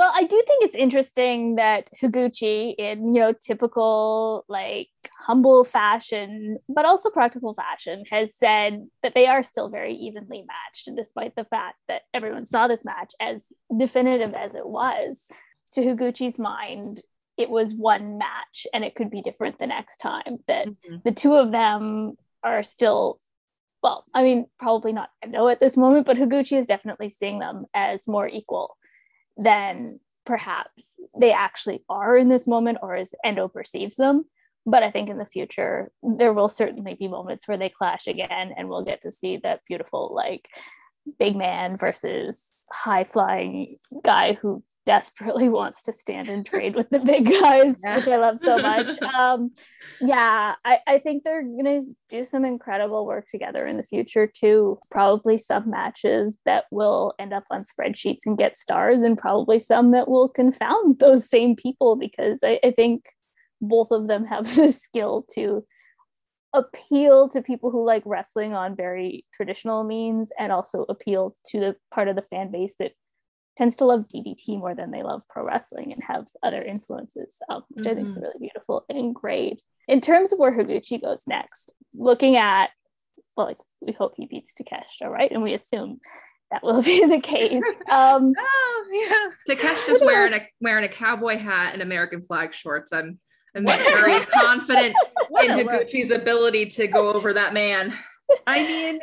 [0.00, 4.88] Well, I do think it's interesting that Higuchi, in you know typical like
[5.18, 10.88] humble fashion, but also practical fashion, has said that they are still very evenly matched,
[10.88, 15.30] and despite the fact that everyone saw this match as definitive as it was,
[15.72, 17.02] to Higuchi's mind,
[17.36, 20.38] it was one match, and it could be different the next time.
[20.48, 20.96] That mm-hmm.
[21.04, 23.20] the two of them are still
[23.82, 27.38] well, I mean, probably not I know at this moment, but Higuchi is definitely seeing
[27.38, 28.78] them as more equal
[29.40, 34.24] than perhaps they actually are in this moment or as Endo perceives them.
[34.66, 38.52] But I think in the future, there will certainly be moments where they clash again,
[38.56, 40.48] and we'll get to see that beautiful, like,
[41.18, 46.98] big man versus high flying guy who desperately wants to stand and trade with the
[46.98, 47.96] big guys, yeah.
[47.96, 48.98] which I love so much.
[49.20, 49.50] Um,
[50.00, 54.78] yeah, I, I think they're gonna do some incredible work together in the future too.
[54.90, 59.90] Probably some matches that will end up on spreadsheets and get stars, and probably some
[59.90, 63.04] that will confound those same people because I, I think
[63.60, 65.64] both of them have the skill to
[66.52, 71.76] appeal to people who like wrestling on very traditional means and also appeal to the
[71.92, 72.92] part of the fan base that
[73.56, 77.62] tends to love DDT more than they love pro wrestling and have other influences, um,
[77.68, 77.90] which mm-hmm.
[77.90, 78.22] I think is mm-hmm.
[78.22, 79.62] really beautiful and great.
[79.88, 82.70] In terms of where Higuchi goes next, looking at,
[83.36, 85.30] well, like, we hope he beats Takeshita, right?
[85.30, 86.00] And we assume
[86.50, 87.62] that will be the case.
[87.90, 89.54] Um, oh, yeah.
[89.54, 92.92] Takeshita's wearing a wearing a cowboy hat and American flag shorts.
[92.92, 93.18] I'm
[93.54, 94.94] I'm very confident
[95.42, 97.92] in Higuchi's ability to go over that man.
[98.46, 99.00] I mean,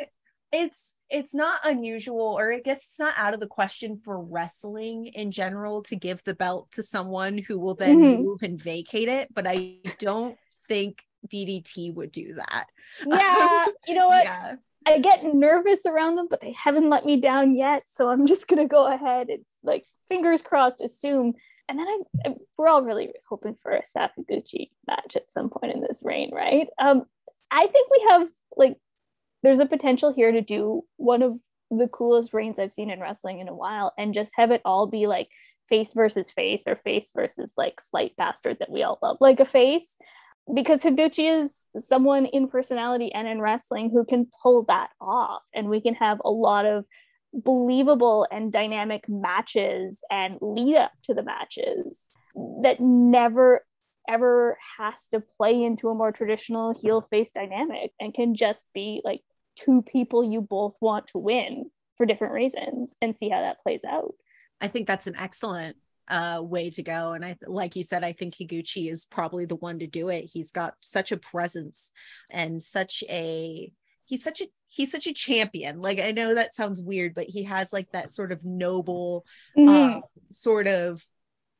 [0.52, 5.06] it's it's not unusual or i guess it's not out of the question for wrestling
[5.06, 8.22] in general to give the belt to someone who will then mm-hmm.
[8.22, 10.36] move and vacate it but i don't
[10.68, 12.66] think ddt would do that
[13.06, 14.54] yeah you know what yeah.
[14.86, 18.46] i get nervous around them but they haven't let me down yet so i'm just
[18.46, 21.34] gonna go ahead and like fingers crossed assume
[21.68, 25.74] and then I, I, we're all really hoping for a Sakaguchi match at some point
[25.74, 26.66] in this reign, right?
[26.78, 27.04] Um,
[27.50, 28.78] I think we have like
[29.42, 31.38] there's a potential here to do one of
[31.70, 34.86] the coolest reigns I've seen in wrestling in a while and just have it all
[34.86, 35.28] be like
[35.68, 39.44] face versus face or face versus like slight bastard that we all love, like a
[39.44, 39.96] face.
[40.52, 45.42] Because Higuchi is someone in personality and in wrestling who can pull that off.
[45.54, 46.86] And we can have a lot of
[47.34, 52.00] believable and dynamic matches and lead up to the matches
[52.62, 53.62] that never
[54.08, 59.02] ever has to play into a more traditional heel face dynamic and can just be
[59.04, 59.20] like
[59.64, 63.82] two people you both want to win for different reasons and see how that plays
[63.86, 64.14] out.
[64.60, 65.76] I think that's an excellent
[66.08, 67.12] uh, way to go.
[67.12, 70.24] And I, like you said, I think Higuchi is probably the one to do it.
[70.32, 71.90] He's got such a presence
[72.30, 73.70] and such a,
[74.04, 75.80] he's such a, he's such a champion.
[75.80, 79.24] Like, I know that sounds weird, but he has like that sort of noble,
[79.56, 79.98] mm-hmm.
[79.98, 80.00] uh,
[80.30, 81.04] sort of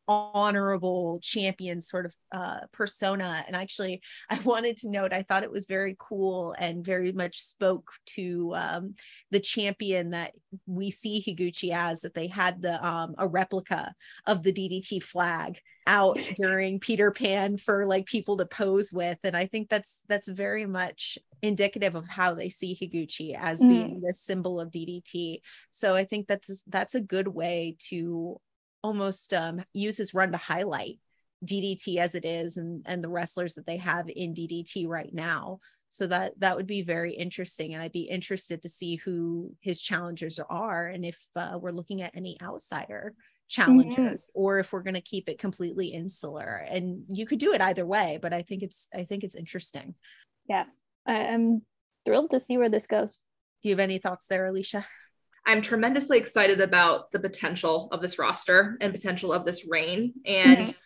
[0.08, 3.44] honorable champion sort of uh, persona.
[3.46, 4.00] And actually,
[4.30, 8.52] I wanted to note, I thought it was very cool and very much spoke to
[8.56, 8.94] um,
[9.30, 10.32] the champion that
[10.66, 13.94] we see Higuchi as, that they had the um, a replica
[14.26, 19.18] of the DDT flag out during Peter Pan for like people to pose with.
[19.24, 23.68] And I think that's that's very much indicative of how they see Higuchi as mm.
[23.68, 25.40] being the symbol of DDT.
[25.70, 28.40] So I think that's that's a good way to
[28.88, 30.98] almost um, use his run to highlight
[31.44, 35.60] DDT as it is and and the wrestlers that they have in DDT right now.
[35.90, 39.80] So that that would be very interesting, and I'd be interested to see who his
[39.80, 43.14] challengers are, and if uh, we're looking at any outsider
[43.48, 46.66] challengers, or if we're going to keep it completely insular.
[46.68, 49.94] And you could do it either way, but I think it's I think it's interesting.
[50.48, 50.64] Yeah,
[51.06, 51.62] I, I'm
[52.04, 53.20] thrilled to see where this goes.
[53.62, 54.86] Do you have any thoughts there, Alicia?
[55.48, 60.68] I'm tremendously excited about the potential of this roster and potential of this reign and
[60.68, 60.76] mm-hmm.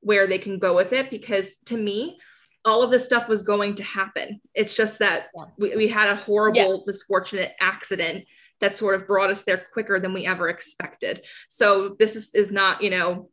[0.00, 2.18] where they can go with it because to me,
[2.66, 4.38] all of this stuff was going to happen.
[4.54, 6.82] It's just that we, we had a horrible, yeah.
[6.86, 8.26] misfortunate accident
[8.60, 11.24] that sort of brought us there quicker than we ever expected.
[11.48, 13.30] So this is, is not, you know,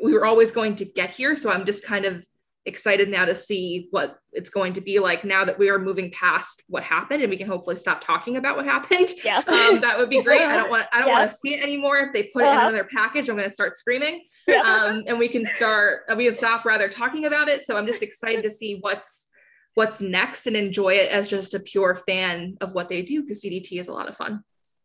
[0.00, 1.34] we were always going to get here.
[1.34, 2.24] So I'm just kind of
[2.64, 6.12] excited now to see what it's going to be like now that we are moving
[6.12, 9.10] past what happened and we can hopefully stop talking about what happened.
[9.24, 9.38] Yeah.
[9.38, 10.42] Um, that would be great.
[10.42, 11.98] I don't want I don't want to see it anymore.
[11.98, 12.50] If they put uh-huh.
[12.50, 12.68] it in uh-huh.
[12.68, 14.22] another package, I'm going to start screaming.
[14.46, 14.60] Yeah.
[14.60, 17.64] Um, and we can start we can stop rather talking about it.
[17.64, 19.28] So I'm just excited to see what's
[19.74, 23.40] what's next and enjoy it as just a pure fan of what they do because
[23.40, 24.42] DDT is a lot of fun.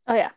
[0.08, 0.32] Oh yeah.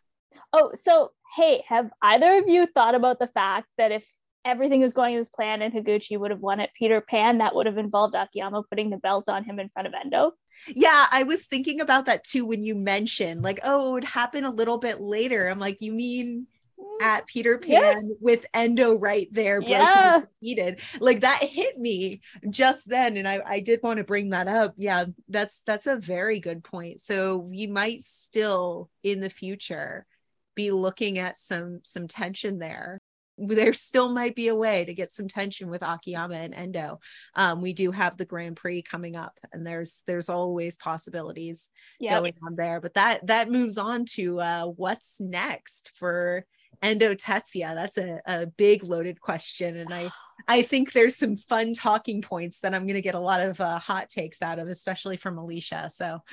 [0.53, 4.07] Oh, so hey, have either of you thought about the fact that if
[4.45, 7.67] everything was going as planned and Higuchi would have won at Peter Pan, that would
[7.67, 10.33] have involved Akiyama putting the belt on him in front of Endo.
[10.69, 14.45] Yeah, I was thinking about that too when you mentioned like, oh, it would happen
[14.45, 15.49] a little bit later.
[15.49, 16.47] I'm like, you mean
[16.79, 18.07] mm, at Peter Pan yes.
[18.21, 20.23] with Endo right there, yeah.
[20.43, 20.81] needed.
[21.01, 23.17] Like that hit me just then.
[23.17, 24.75] And I, I did want to bring that up.
[24.77, 27.01] Yeah, that's that's a very good point.
[27.01, 30.07] So we might still in the future
[30.55, 33.00] be looking at some some tension there
[33.41, 37.01] there still might be a way to get some tension with Akiyama and Endo.
[37.35, 42.19] Um, we do have the Grand Prix coming up, and there's there's always possibilities yep.
[42.19, 42.81] going on there.
[42.81, 46.45] But that that moves on to uh, what's next for
[46.83, 47.75] Endo Tetsuya.
[47.75, 50.11] That's a, a big loaded question, and I
[50.49, 53.61] I think there's some fun talking points that I'm going to get a lot of
[53.61, 55.91] uh, hot takes out of, especially from Alicia.
[55.93, 56.23] So.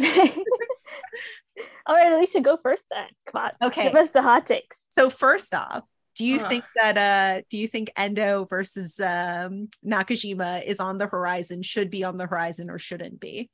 [1.85, 3.07] All right, Alicia, go first then.
[3.25, 3.67] Come on.
[3.69, 3.83] Okay.
[3.83, 4.85] Give us the hot takes.
[4.89, 5.83] So first off,
[6.17, 6.49] do you uh.
[6.49, 11.89] think that uh do you think Endo versus um Nakajima is on the horizon, should
[11.89, 13.49] be on the horizon or shouldn't be?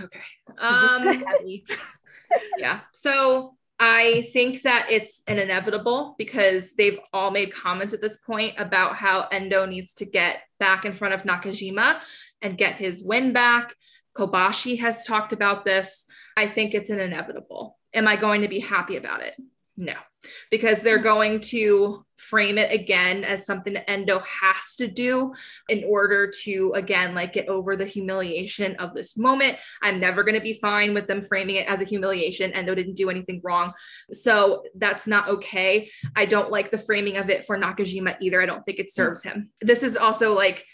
[0.00, 0.20] Okay.
[0.58, 1.24] Um
[2.58, 2.80] yeah.
[2.94, 8.54] So I think that it's an inevitable because they've all made comments at this point
[8.58, 11.98] about how Endo needs to get back in front of Nakajima
[12.42, 13.74] and get his win back.
[14.14, 16.04] Kobashi has talked about this.
[16.36, 17.78] I think it's an inevitable.
[17.94, 19.34] Am I going to be happy about it?
[19.76, 19.94] No,
[20.50, 21.04] because they're hmm.
[21.04, 25.34] going to frame it again as something that Endo has to do
[25.68, 29.56] in order to, again, like get over the humiliation of this moment.
[29.82, 32.52] I'm never going to be fine with them framing it as a humiliation.
[32.52, 33.72] Endo didn't do anything wrong.
[34.12, 35.90] So that's not okay.
[36.14, 38.40] I don't like the framing of it for Nakajima either.
[38.40, 38.94] I don't think it hmm.
[38.94, 39.50] serves him.
[39.60, 40.64] This is also like,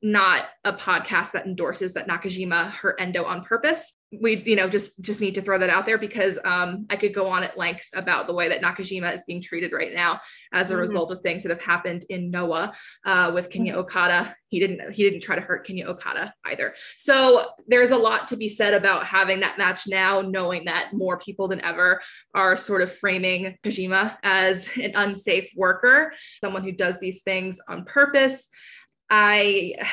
[0.00, 3.96] not a podcast that endorses that Nakajima hurt Endo on purpose.
[4.10, 7.12] We, you know, just just need to throw that out there because um, I could
[7.12, 10.20] go on at length about the way that Nakajima is being treated right now
[10.52, 10.80] as a mm-hmm.
[10.80, 12.72] result of things that have happened in Noah
[13.04, 13.78] uh, with Kinya mm-hmm.
[13.80, 14.34] Okada.
[14.48, 16.74] He didn't he didn't try to hurt Kinya Okada either.
[16.96, 21.18] So there's a lot to be said about having that match now, knowing that more
[21.18, 22.00] people than ever
[22.34, 27.84] are sort of framing Kajima as an unsafe worker, someone who does these things on
[27.84, 28.48] purpose.
[29.10, 29.74] I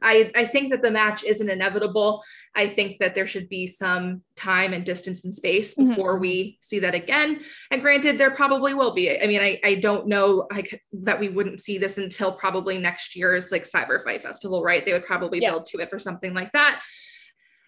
[0.00, 2.24] I, I think that the match isn't inevitable.
[2.54, 5.90] I think that there should be some time and distance and space mm-hmm.
[5.90, 6.22] before mm-hmm.
[6.22, 7.42] we see that again.
[7.70, 9.20] And granted, there probably will be.
[9.20, 13.14] I mean, I, I don't know like that we wouldn't see this until probably next
[13.14, 14.84] year's like Cyber Fight Festival, right?
[14.84, 15.50] They would probably yeah.
[15.50, 16.82] build to it for something like that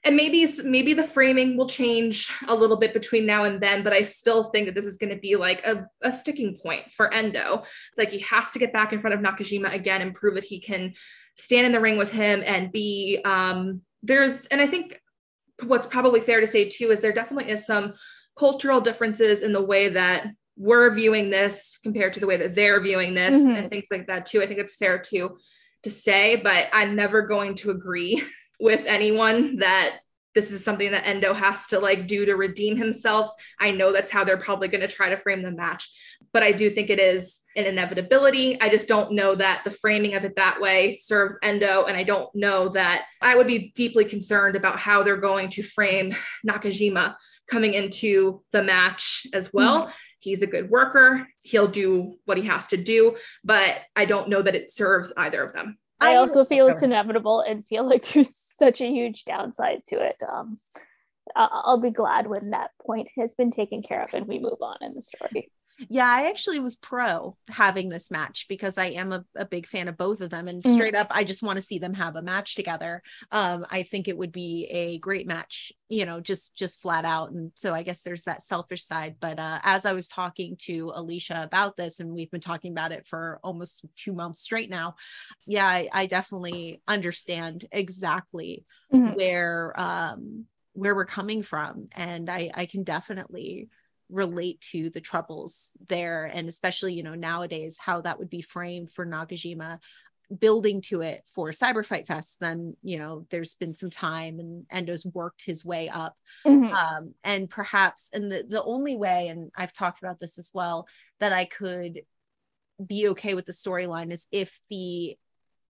[0.06, 3.92] and maybe maybe the framing will change a little bit between now and then but
[3.92, 7.12] i still think that this is going to be like a, a sticking point for
[7.12, 10.34] endo it's like he has to get back in front of nakajima again and prove
[10.34, 10.94] that he can
[11.34, 15.00] stand in the ring with him and be um there's and i think
[15.64, 17.94] what's probably fair to say too is there definitely is some
[18.38, 20.28] cultural differences in the way that
[20.58, 23.56] we're viewing this compared to the way that they're viewing this mm-hmm.
[23.56, 25.36] and things like that too i think it's fair to
[25.82, 28.22] to say but i'm never going to agree
[28.58, 29.98] with anyone that
[30.36, 33.30] this is something that Endo has to like do to redeem himself.
[33.58, 35.90] I know that's how they're probably going to try to frame the match,
[36.30, 38.60] but I do think it is an inevitability.
[38.60, 41.84] I just don't know that the framing of it that way serves Endo.
[41.84, 45.62] And I don't know that I would be deeply concerned about how they're going to
[45.62, 46.14] frame
[46.46, 47.16] Nakajima
[47.48, 49.84] coming into the match as well.
[49.84, 49.92] Mm-hmm.
[50.18, 51.26] He's a good worker.
[51.44, 55.42] He'll do what he has to do, but I don't know that it serves either
[55.42, 55.78] of them.
[55.98, 60.16] I also feel it's inevitable and feel like there's such a huge downside to it.
[60.26, 60.56] Um,
[61.34, 64.76] I'll be glad when that point has been taken care of and we move on
[64.80, 65.50] in the story.
[65.78, 69.88] Yeah, I actually was pro having this match because I am a, a big fan
[69.88, 70.48] of both of them.
[70.48, 70.74] And mm-hmm.
[70.74, 71.00] straight mm.
[71.00, 73.02] up, I just want to see them have a match together.
[73.30, 77.30] Um, I think it would be a great match, you know, just just flat out.
[77.30, 79.16] And so I guess there's that selfish side.
[79.20, 82.92] But uh, as I was talking to Alicia about this, and we've been talking about
[82.92, 84.94] it for almost two months straight now,
[85.46, 89.14] yeah, I, I definitely understand exactly mm-hmm.
[89.14, 91.88] where um where we're coming from.
[91.92, 93.68] And I I can definitely
[94.08, 98.92] relate to the troubles there and especially you know nowadays how that would be framed
[98.92, 99.78] for Nakajima
[100.38, 104.66] building to it for Cyber Fight Fest then you know there's been some time and
[104.72, 106.16] Endo's worked his way up
[106.46, 106.72] mm-hmm.
[106.72, 110.86] um, and perhaps and the the only way and I've talked about this as well
[111.20, 112.02] that I could
[112.84, 115.16] be okay with the storyline is if the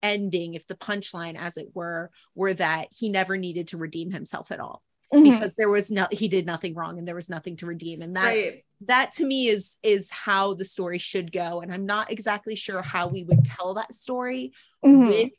[0.02, 4.50] ending if the punchline as it were were that he never needed to redeem himself
[4.50, 4.82] at all
[5.12, 5.30] mm-hmm.
[5.30, 8.16] because there was no he did nothing wrong and there was nothing to redeem and
[8.16, 8.64] that right.
[8.82, 12.82] that to me is is how the story should go and i'm not exactly sure
[12.82, 14.52] how we would tell that story
[14.84, 15.09] mm-hmm.
[15.09, 15.32] with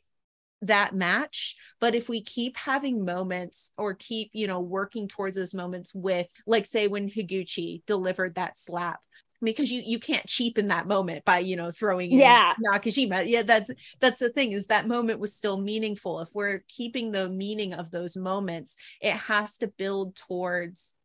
[0.62, 5.52] that match but if we keep having moments or keep you know working towards those
[5.52, 9.00] moments with like say when higuchi delivered that slap
[9.44, 13.24] because you you can't cheapen that moment by you know throwing yeah Nakajima.
[13.26, 16.20] Yeah, that's that's the thing is that moment was still meaningful.
[16.20, 20.96] If we're keeping the meaning of those moments, it has to build towards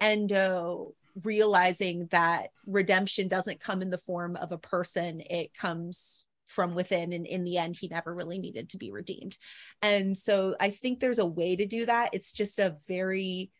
[0.00, 0.94] Endo
[1.24, 7.12] realizing that redemption doesn't come in the form of a person; it comes from within
[7.12, 9.38] and in the end he never really needed to be redeemed
[9.82, 13.52] and so i think there's a way to do that it's just a very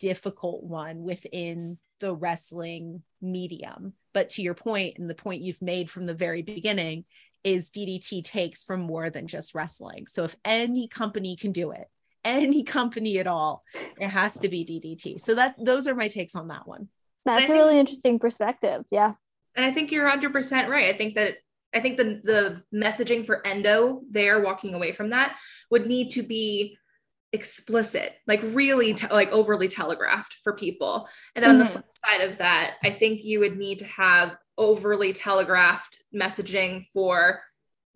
[0.00, 3.94] difficult one within the wrestling medium.
[4.12, 7.04] But to your point, and the point you've made from the very beginning,
[7.44, 10.06] is DDT takes from more than just wrestling.
[10.08, 11.88] So if any company can do it,
[12.24, 13.62] any company at all,
[13.98, 15.20] it has to be DDT.
[15.20, 16.88] So that those are my takes on that one.
[17.24, 18.84] That's a really interesting perspective.
[18.90, 19.14] Yeah.
[19.56, 20.92] And I think you're 100% right.
[20.92, 21.36] I think that
[21.74, 25.36] I think the the messaging for endo there walking away from that
[25.70, 26.76] would need to be
[27.32, 31.08] explicit, like really te- like overly telegraphed for people.
[31.34, 31.60] And then mm-hmm.
[31.60, 31.72] on the mm-hmm.
[31.72, 37.42] flip side of that, I think you would need to have overly telegraphed messaging for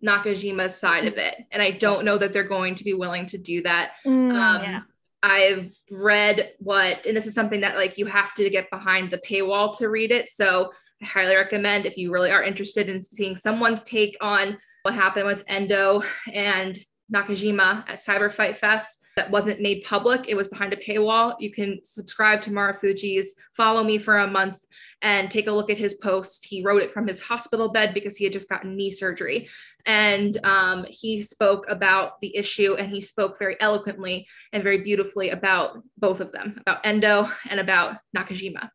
[0.03, 1.35] Nakajima's side of it.
[1.51, 3.91] And I don't know that they're going to be willing to do that.
[4.05, 4.81] Mm, um, yeah.
[5.23, 9.17] I've read what, and this is something that like you have to get behind the
[9.17, 10.29] paywall to read it.
[10.29, 14.93] So I highly recommend if you really are interested in seeing someone's take on what
[14.93, 16.03] happened with Endo
[16.33, 16.77] and
[17.13, 20.25] Nakajima at Cyber Fight Fest that wasn't made public.
[20.27, 21.35] It was behind a paywall.
[21.39, 24.59] You can subscribe to Marufuji's, follow me for a month,
[25.01, 26.45] and take a look at his post.
[26.45, 29.49] He wrote it from his hospital bed because he had just gotten knee surgery.
[29.87, 35.29] And um, he spoke about the issue and he spoke very eloquently and very beautifully
[35.29, 38.69] about both of them, about Endo and about Nakajima.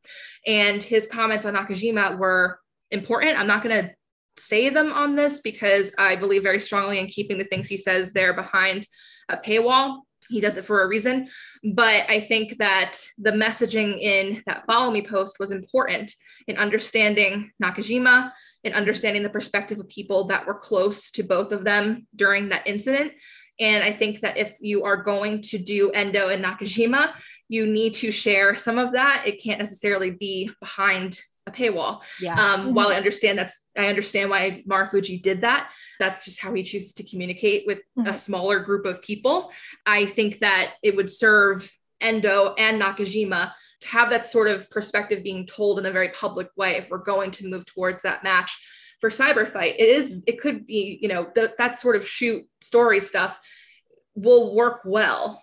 [0.47, 2.59] And his comments on Nakajima were
[2.91, 3.39] important.
[3.39, 3.95] I'm not going to
[4.39, 8.13] say them on this because I believe very strongly in keeping the things he says
[8.13, 8.87] there behind
[9.29, 11.29] a paywall he does it for a reason.
[11.63, 16.15] But I think that the messaging in that follow me post was important
[16.49, 18.33] in understanding Nakajima,
[18.65, 22.67] in understanding the perspective of people that were close to both of them during that
[22.67, 23.13] incident.
[23.61, 27.13] And I think that if you are going to do Endo and Nakajima,
[27.49, 29.25] you need to share some of that.
[29.27, 32.01] It can't necessarily be behind a paywall.
[32.20, 32.35] Yeah.
[32.35, 32.74] Um, mm-hmm.
[32.74, 35.70] While I understand that's, I understand why Marufuji did that.
[35.98, 38.09] That's just how he chooses to communicate with mm-hmm.
[38.09, 39.51] a smaller group of people.
[39.85, 41.70] I think that it would serve
[42.01, 43.52] Endo and Nakajima
[43.82, 46.98] to have that sort of perspective being told in a very public way if we're
[46.98, 48.56] going to move towards that match
[49.01, 52.47] for cyber fight it is it could be you know the, that sort of shoot
[52.60, 53.40] story stuff
[54.14, 55.41] will work well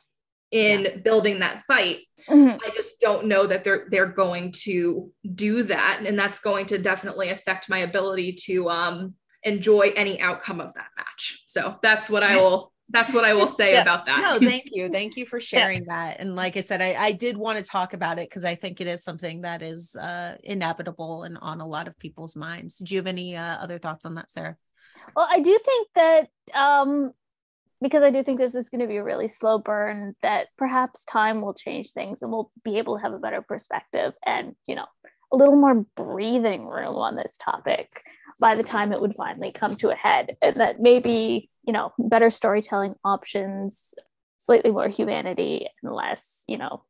[0.52, 0.98] in yeah.
[0.98, 2.00] building that fight.
[2.28, 2.58] Mm-hmm.
[2.64, 6.78] I just don't know that they're they're going to do that, and that's going to
[6.78, 9.14] definitely affect my ability to um,
[9.44, 11.44] enjoy any outcome of that match.
[11.48, 12.74] So that's what I will.
[12.92, 13.84] That's what I will say yeah.
[13.84, 14.22] about that.
[14.22, 14.90] No, thank you.
[14.90, 15.88] Thank you for sharing yes.
[15.88, 16.20] that.
[16.20, 18.82] And like I said, I, I did want to talk about it because I think
[18.82, 22.80] it is something that is uh, inevitable and on a lot of people's minds.
[22.80, 24.58] Do you have any uh, other thoughts on that, Sarah?
[25.16, 27.12] Well, I do think that um,
[27.82, 31.06] because I do think this is going to be a really slow burn that perhaps
[31.06, 34.76] time will change things and we'll be able to have a better perspective and, you
[34.76, 34.86] know,
[35.32, 37.90] a little more breathing room on this topic
[38.40, 40.36] by the time it would finally come to a head.
[40.42, 43.94] And that maybe, you know, better storytelling options,
[44.40, 46.84] slightly more humanity and less, you know,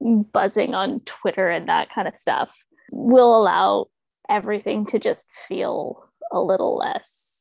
[0.00, 3.86] buzzing on Twitter and that kind of stuff will allow
[4.28, 7.31] everything to just feel a little less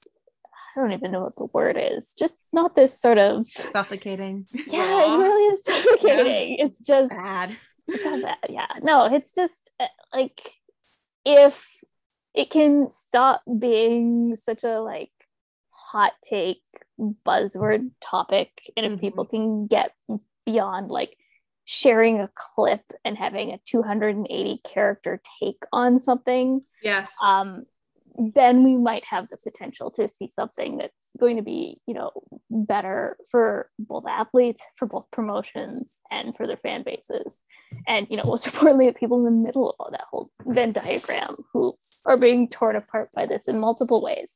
[0.76, 2.14] I don't even know what the word is.
[2.18, 4.48] Just not this sort of suffocating.
[4.68, 6.56] Yeah, it really is suffocating.
[6.57, 6.65] Yeah.
[6.65, 7.57] It's just bad.
[7.88, 8.38] It's all bad.
[8.49, 8.68] Yeah.
[8.81, 10.53] No, it's just uh, like
[11.26, 11.84] if
[12.34, 15.11] it can stop being such a like
[15.69, 16.61] hot take
[17.26, 19.02] buzzword topic and if mm-hmm.
[19.02, 19.93] people can get
[20.45, 21.18] beyond like
[21.65, 27.65] sharing a clip and having a 280 character take on something yes um
[28.18, 32.12] then we might have the potential to see something that's going to be, you know,
[32.50, 37.42] better for both athletes, for both promotions, and for their fan bases.
[37.88, 40.72] And, you know, most importantly, the people in the middle of all that whole Venn
[40.72, 41.76] diagram who
[42.06, 44.36] are being torn apart by this in multiple ways.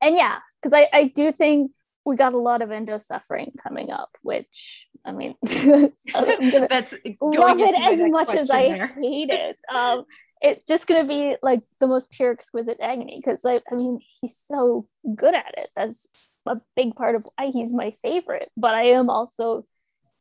[0.00, 1.70] And yeah, because I, I do think
[2.04, 7.74] we got a lot of endo suffering coming up, which I mean, that's love it
[7.74, 8.86] as much as I there.
[8.88, 9.60] hate it.
[9.74, 10.04] Um,
[10.44, 14.36] it's just to be like the most pure exquisite agony because I, I mean he's
[14.36, 15.68] so good at it.
[15.74, 16.06] That's
[16.46, 18.50] a big part of why he's my favorite.
[18.56, 19.64] But i am also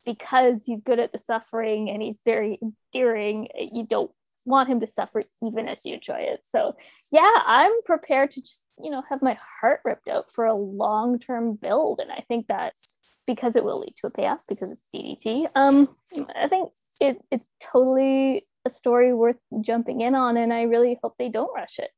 [0.05, 4.11] because he's good at the suffering and he's very endearing you don't
[4.45, 6.41] want him to suffer even as you enjoy it.
[6.49, 6.75] So
[7.11, 11.55] yeah i'm prepared to just you know have my heart ripped out for a long-term
[11.61, 11.99] build.
[11.99, 12.97] And i think that's
[13.27, 15.47] because it will lead to a payoff because it's DDT.
[15.55, 15.87] Um,
[16.35, 21.15] I think it, it's totally a story worth jumping in on and i really hope
[21.17, 21.91] they don't rush it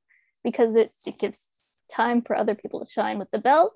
[0.43, 1.49] because it, it gives
[1.91, 3.73] time for other people to shine with the belt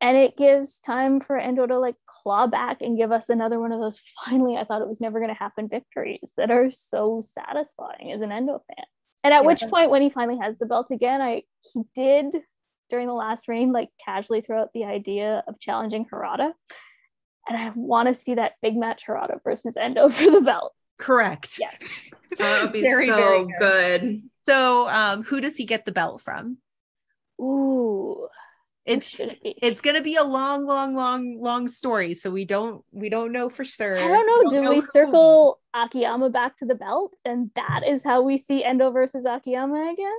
[0.00, 3.72] and it gives time for endo to like claw back and give us another one
[3.72, 7.22] of those finally i thought it was never going to happen victories that are so
[7.22, 8.86] satisfying as an endo fan
[9.24, 9.46] and at yeah.
[9.46, 11.42] which point when he finally has the belt again i
[11.72, 12.26] he did
[12.90, 16.52] during the last reign like casually throw out the idea of challenging harada
[17.48, 20.72] and I want to see that big match Harada versus Endo for the belt.
[20.98, 21.58] Correct.
[21.58, 21.78] Yes.
[22.38, 24.00] that would be very, so very good.
[24.00, 24.22] good.
[24.46, 26.58] So, um, who does he get the belt from?
[27.40, 28.28] Ooh,
[28.88, 32.14] it's it it's gonna be a long, long, long, long story.
[32.14, 33.96] So we don't we don't know for sure.
[33.96, 34.62] I don't know.
[34.62, 38.90] Do we circle Akiyama back to the belt, and that is how we see Endo
[38.90, 40.18] versus Akiyama again?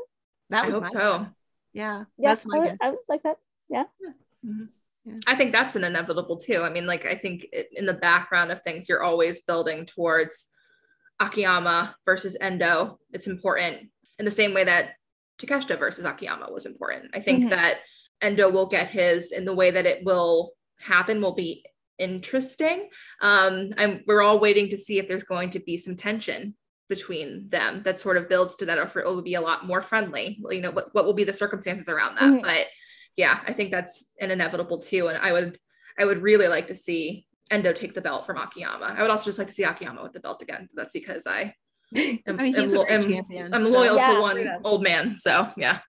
[0.52, 1.18] That was I hope so.
[1.18, 1.28] Guess.
[1.74, 2.78] Yeah, yeah, that's my I would, guess.
[2.82, 3.38] I would like that.
[3.70, 3.84] Yeah.
[4.02, 4.10] yeah.
[4.46, 4.64] Mm-hmm.
[5.06, 5.16] Yeah.
[5.28, 6.62] I think that's an inevitable too.
[6.62, 10.48] I mean, like I think in the background of things, you're always building towards
[11.20, 13.00] Akiyama versus Endo.
[13.12, 14.92] It's important in the same way that
[15.40, 17.12] Takeshita versus Akiyama was important.
[17.14, 17.50] I think mm-hmm.
[17.50, 17.78] that
[18.22, 21.66] Endo will get his in the way that it will happen will be
[21.98, 22.90] interesting.
[23.22, 26.56] Um, I'm, we're all waiting to see if there's going to be some tension
[26.90, 29.82] between them that sort of builds to that or it will be a lot more
[29.82, 30.40] friendly.
[30.50, 32.24] You know, what, what will be the circumstances around that?
[32.24, 32.46] Mm-hmm.
[32.46, 32.68] But
[33.16, 35.08] yeah, I think that's an inevitable too.
[35.08, 35.60] And I would
[35.98, 38.94] I would really like to see Endo take the belt from Akiyama.
[38.98, 40.70] I would also just like to see Akiyama with the belt again.
[40.74, 41.54] That's because I
[41.96, 43.54] am, I mean, am, a am, champion.
[43.54, 43.72] I'm so.
[43.72, 44.14] loyal yeah.
[44.14, 45.16] to one old man.
[45.16, 45.80] So yeah.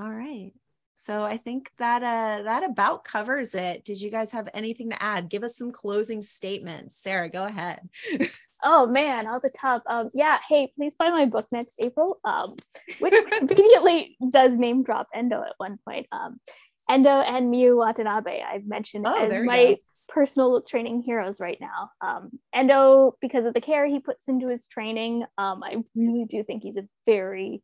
[0.00, 0.52] All right.
[0.96, 3.84] So I think that uh that about covers it.
[3.84, 5.28] Did you guys have anything to add?
[5.28, 6.96] Give us some closing statements.
[6.96, 7.80] Sarah, go ahead.
[8.64, 9.82] oh man, all the top.
[9.88, 12.18] Um yeah, hey, please buy my book next April.
[12.24, 12.56] Um
[12.98, 16.06] which conveniently does name drop Endo at one point.
[16.10, 16.40] Um
[16.88, 19.76] Endo and Miyu Watanabe I've mentioned oh, as my go.
[20.08, 21.90] Personal training heroes right now.
[22.00, 26.42] Um Endo, because of the care he puts into his training, um, I really do
[26.42, 27.62] think he's a very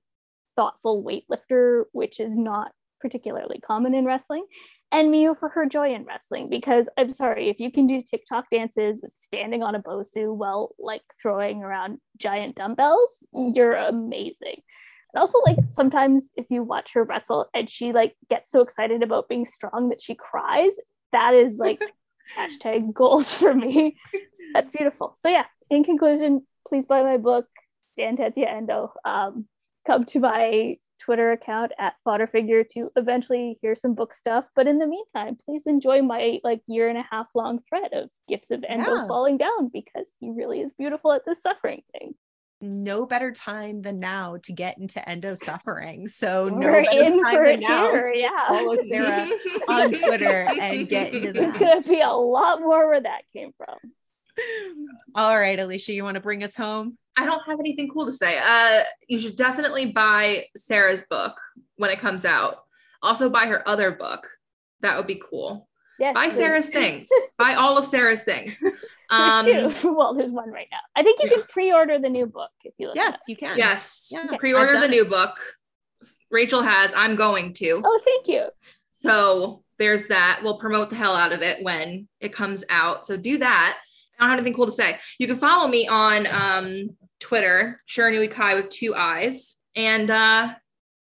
[0.57, 4.47] thoughtful weightlifter, which is not particularly common in wrestling,
[4.93, 6.49] and Miyu for her joy in wrestling.
[6.49, 11.03] Because I'm sorry, if you can do TikTok dances standing on a Bosu while like
[11.21, 14.63] throwing around giant dumbbells, you're amazing.
[15.13, 19.03] And also, like sometimes if you watch her wrestle and she like gets so excited
[19.03, 20.77] about being strong that she cries,
[21.11, 21.83] that is like
[22.37, 23.97] hashtag goals for me.
[24.55, 25.15] That's beautiful.
[25.21, 27.47] So yeah, in conclusion, please buy my book,
[27.97, 28.93] Dan Tetsuya Endo.
[29.05, 29.47] Um,
[29.87, 34.49] come to my Twitter account at fodder figure to eventually hear some book stuff.
[34.55, 38.09] But in the meantime, please enjoy my like year and a half long thread of
[38.29, 39.07] gifts of Endo yeah.
[39.07, 42.15] falling down because he really is beautiful at this suffering thing.
[42.63, 46.07] No better time than now to get into endo suffering.
[46.07, 48.49] So no We're better time than now to yeah.
[48.49, 49.29] follow Sarah
[49.67, 51.41] on Twitter and get into that.
[51.41, 53.77] There's gonna be a lot more where that came from.
[55.15, 56.97] All right, Alicia, you want to bring us home?
[57.17, 58.39] I don't have anything cool to say.
[58.39, 61.37] Uh, you should definitely buy Sarah's book
[61.77, 62.59] when it comes out.
[63.03, 64.27] Also, buy her other book.
[64.81, 65.69] That would be cool.
[65.99, 66.37] Yes, buy please.
[66.37, 67.09] Sarah's things.
[67.39, 68.63] buy all of Sarah's things.
[69.13, 69.95] Um, there's two.
[69.95, 70.79] Well, there's one right now.
[70.97, 71.37] I think you yeah.
[71.37, 72.91] can pre-order the new book if you.
[72.95, 73.57] Yes, you can.
[73.59, 74.27] Yes, yeah.
[74.39, 75.39] pre-order the new book.
[76.31, 76.93] Rachel has.
[76.97, 77.83] I'm going to.
[77.85, 78.49] Oh, thank you.
[78.91, 80.41] So there's that.
[80.43, 83.05] We'll promote the hell out of it when it comes out.
[83.05, 83.79] So do that.
[84.19, 84.99] I don't have anything cool to say.
[85.19, 89.57] You can follow me on um, Twitter, Shiranui Kai with two eyes.
[89.75, 90.55] And uh,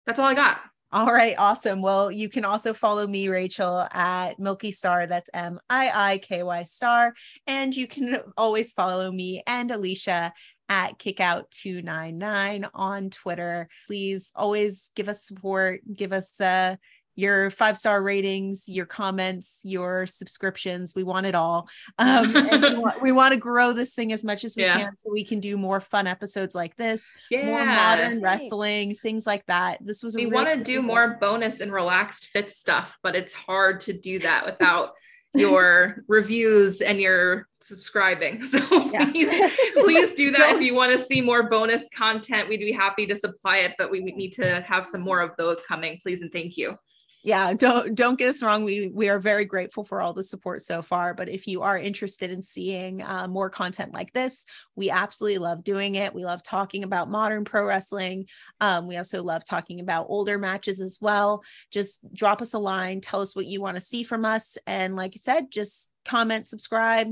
[0.05, 0.61] that's all I got.
[0.91, 1.83] All right, awesome.
[1.83, 5.05] Well, you can also follow me, Rachel, at Milky Star.
[5.05, 7.13] That's M I I K Y Star.
[7.45, 10.33] And you can always follow me and Alicia
[10.67, 13.67] at kickout299 on Twitter.
[13.85, 16.75] Please always give us support, give us uh,
[17.19, 20.95] your five star ratings, your comments, your subscriptions.
[20.95, 21.67] We want it all.
[21.97, 22.41] Um, we,
[22.75, 24.79] want, we, want, to grow this thing as much as we yeah.
[24.79, 27.45] can so we can do more fun episodes like this, yeah.
[27.45, 29.79] more modern wrestling, things like that.
[29.85, 33.81] This was we want to do more bonus and relaxed fit stuff, but it's hard
[33.81, 34.91] to do that without.
[35.35, 38.41] your reviews and your subscribing.
[38.47, 39.11] So yeah.
[39.11, 42.49] please, please do that if you want to see more bonus content.
[42.49, 45.61] We'd be happy to supply it, but we need to have some more of those
[45.61, 45.99] coming.
[46.01, 46.79] Please and thank you
[47.23, 50.61] yeah don't don't get us wrong we we are very grateful for all the support
[50.61, 54.89] so far but if you are interested in seeing uh, more content like this we
[54.89, 58.25] absolutely love doing it we love talking about modern pro wrestling
[58.61, 63.01] um, we also love talking about older matches as well just drop us a line
[63.01, 66.47] tell us what you want to see from us and like i said just comment
[66.47, 67.07] subscribe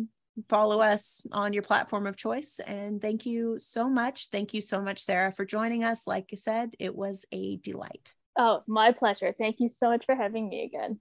[0.49, 2.59] follow us on your platform of choice.
[2.59, 4.29] And thank you so much.
[4.29, 6.05] Thank you so much, Sarah, for joining us.
[6.05, 8.13] Like I said, it was a delight.
[8.37, 9.33] Oh, my pleasure.
[9.33, 10.99] Thank you so much for having me again.